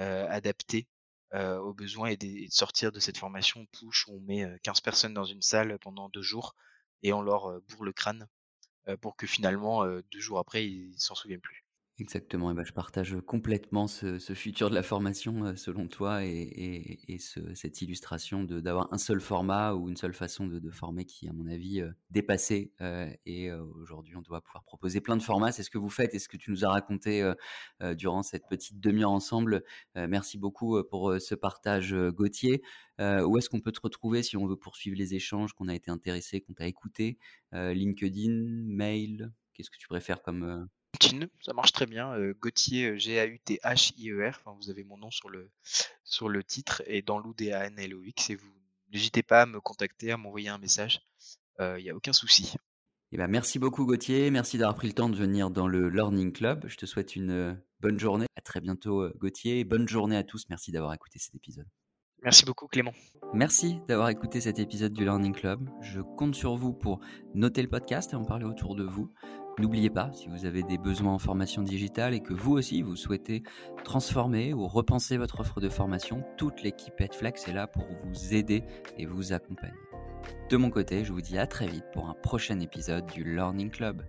euh, 0.00 0.26
adapté 0.28 0.86
aux 1.34 1.72
besoins 1.72 2.10
et 2.10 2.18
de, 2.18 2.46
sortir 2.50 2.92
de 2.92 3.00
cette 3.00 3.16
formation 3.16 3.64
push 3.72 4.06
où 4.06 4.16
on 4.16 4.20
met 4.20 4.44
15 4.64 4.82
personnes 4.82 5.14
dans 5.14 5.24
une 5.24 5.40
salle 5.40 5.78
pendant 5.78 6.10
deux 6.10 6.20
jours 6.20 6.54
et 7.02 7.14
on 7.14 7.22
leur 7.22 7.58
bourre 7.62 7.84
le 7.84 7.94
crâne 7.94 8.28
pour 9.00 9.16
que 9.16 9.26
finalement 9.26 9.86
deux 9.86 10.20
jours 10.20 10.38
après 10.38 10.66
ils 10.66 11.00
s'en 11.00 11.14
souviennent 11.14 11.40
plus. 11.40 11.64
Exactement, 11.98 12.50
et 12.50 12.54
ben, 12.54 12.64
je 12.64 12.72
partage 12.72 13.18
complètement 13.26 13.86
ce, 13.86 14.18
futur 14.34 14.70
de 14.70 14.74
la 14.74 14.82
formation 14.82 15.44
euh, 15.44 15.56
selon 15.56 15.88
toi 15.88 16.24
et, 16.24 16.98
et, 17.06 17.18
cette 17.18 17.82
illustration 17.82 18.44
d'avoir 18.44 18.90
un 18.92 18.98
seul 18.98 19.20
format 19.20 19.74
ou 19.74 19.90
une 19.90 19.96
seule 19.98 20.14
façon 20.14 20.46
de, 20.46 20.70
former 20.70 21.04
qui, 21.04 21.28
à 21.28 21.34
mon 21.34 21.46
avis, 21.46 21.82
euh, 21.82 21.92
dépassé. 22.10 22.72
Euh, 22.80 23.12
et 23.26 23.52
aujourd'hui, 23.52 24.16
on 24.16 24.22
doit 24.22 24.40
pouvoir 24.40 24.64
proposer 24.64 25.02
plein 25.02 25.18
de 25.18 25.22
formats. 25.22 25.52
C'est 25.52 25.62
ce 25.62 25.70
que 25.70 25.76
vous 25.76 25.90
faites 25.90 26.14
et 26.14 26.18
ce 26.18 26.28
que 26.28 26.38
tu 26.38 26.50
nous 26.50 26.64
as 26.64 26.70
raconté 26.70 27.30
durant 27.96 28.22
cette 28.22 28.48
petite 28.48 28.80
demi-heure 28.80 29.10
ensemble. 29.10 29.62
merci 29.94 30.38
beaucoup 30.38 30.82
pour 30.84 31.14
ce 31.20 31.34
partage, 31.34 31.94
Gauthier. 31.94 32.62
où 32.98 33.38
est-ce 33.38 33.50
qu'on 33.50 33.60
peut 33.60 33.72
te 33.72 33.80
retrouver 33.82 34.22
si 34.22 34.36
on 34.36 34.46
veut 34.46 34.56
poursuivre 34.56 34.96
les 34.96 35.14
échanges, 35.14 35.52
qu'on 35.52 35.68
a 35.68 35.74
été 35.74 35.90
intéressé, 35.90 36.40
qu'on 36.40 36.54
t'a 36.54 36.66
écouté 36.66 37.18
LinkedIn, 37.52 38.64
mail? 38.66 39.32
Qu'est-ce 39.52 39.70
que 39.70 39.78
tu 39.78 39.88
préfères 39.88 40.22
comme 40.22 40.68
ça 41.40 41.52
marche 41.52 41.72
très 41.72 41.86
bien. 41.86 42.12
Euh, 42.14 42.34
Gauthier, 42.40 42.98
G-A-U-T-H-I-E-R. 42.98 44.40
Enfin, 44.40 44.56
vous 44.60 44.70
avez 44.70 44.84
mon 44.84 44.96
nom 44.96 45.10
sur 45.10 45.28
le, 45.28 45.50
sur 46.04 46.28
le 46.28 46.44
titre 46.44 46.82
et 46.86 47.02
dans 47.02 47.18
l'Ou 47.18 47.34
D-A-N-L-O-X. 47.34 48.30
Et 48.30 48.34
vous 48.36 48.52
n'hésitez 48.92 49.22
pas 49.22 49.42
à 49.42 49.46
me 49.46 49.60
contacter, 49.60 50.12
à 50.12 50.16
m'envoyer 50.16 50.48
un 50.48 50.58
message. 50.58 51.00
Il 51.58 51.64
euh, 51.64 51.80
n'y 51.80 51.90
a 51.90 51.96
aucun 51.96 52.12
souci. 52.12 52.54
Eh 53.14 53.18
ben, 53.18 53.26
merci 53.26 53.58
beaucoup 53.58 53.84
Gauthier, 53.84 54.30
merci 54.30 54.56
d'avoir 54.56 54.74
pris 54.74 54.86
le 54.88 54.94
temps 54.94 55.10
de 55.10 55.16
venir 55.16 55.50
dans 55.50 55.68
le 55.68 55.90
Learning 55.90 56.32
Club. 56.32 56.64
Je 56.66 56.78
te 56.78 56.86
souhaite 56.86 57.14
une 57.14 57.30
euh, 57.30 57.54
bonne 57.80 57.98
journée. 57.98 58.24
À 58.36 58.40
très 58.40 58.60
bientôt 58.60 59.06
Gauthier. 59.18 59.64
Bonne 59.64 59.86
journée 59.86 60.16
à 60.16 60.24
tous. 60.24 60.46
Merci 60.48 60.72
d'avoir 60.72 60.94
écouté 60.94 61.18
cet 61.18 61.34
épisode. 61.34 61.66
Merci 62.22 62.44
beaucoup 62.44 62.68
Clément. 62.68 62.92
Merci 63.34 63.80
d'avoir 63.88 64.08
écouté 64.08 64.40
cet 64.40 64.60
épisode 64.60 64.92
du 64.92 65.02
Learning 65.02 65.34
Club. 65.34 65.68
Je 65.80 66.00
compte 66.00 66.34
sur 66.34 66.54
vous 66.54 66.72
pour 66.72 67.00
noter 67.34 67.62
le 67.62 67.68
podcast 67.68 68.12
et 68.12 68.16
en 68.16 68.24
parler 68.24 68.44
autour 68.44 68.76
de 68.76 68.84
vous. 68.84 69.12
N'oubliez 69.58 69.90
pas, 69.90 70.10
si 70.12 70.28
vous 70.28 70.46
avez 70.46 70.62
des 70.62 70.78
besoins 70.78 71.12
en 71.12 71.18
formation 71.18 71.62
digitale 71.62 72.14
et 72.14 72.20
que 72.20 72.32
vous 72.32 72.52
aussi 72.52 72.80
vous 72.80 72.96
souhaitez 72.96 73.42
transformer 73.84 74.54
ou 74.54 74.66
repenser 74.66 75.18
votre 75.18 75.40
offre 75.40 75.60
de 75.60 75.68
formation, 75.68 76.24
toute 76.38 76.62
l'équipe 76.62 76.98
Edflex 76.98 77.48
est 77.48 77.52
là 77.52 77.66
pour 77.66 77.84
vous 78.04 78.34
aider 78.34 78.64
et 78.96 79.04
vous 79.04 79.32
accompagner. 79.32 79.74
De 80.48 80.56
mon 80.56 80.70
côté, 80.70 81.04
je 81.04 81.12
vous 81.12 81.20
dis 81.20 81.38
à 81.38 81.46
très 81.46 81.66
vite 81.66 81.84
pour 81.92 82.08
un 82.08 82.14
prochain 82.14 82.60
épisode 82.60 83.06
du 83.06 83.24
Learning 83.24 83.70
Club. 83.70 84.02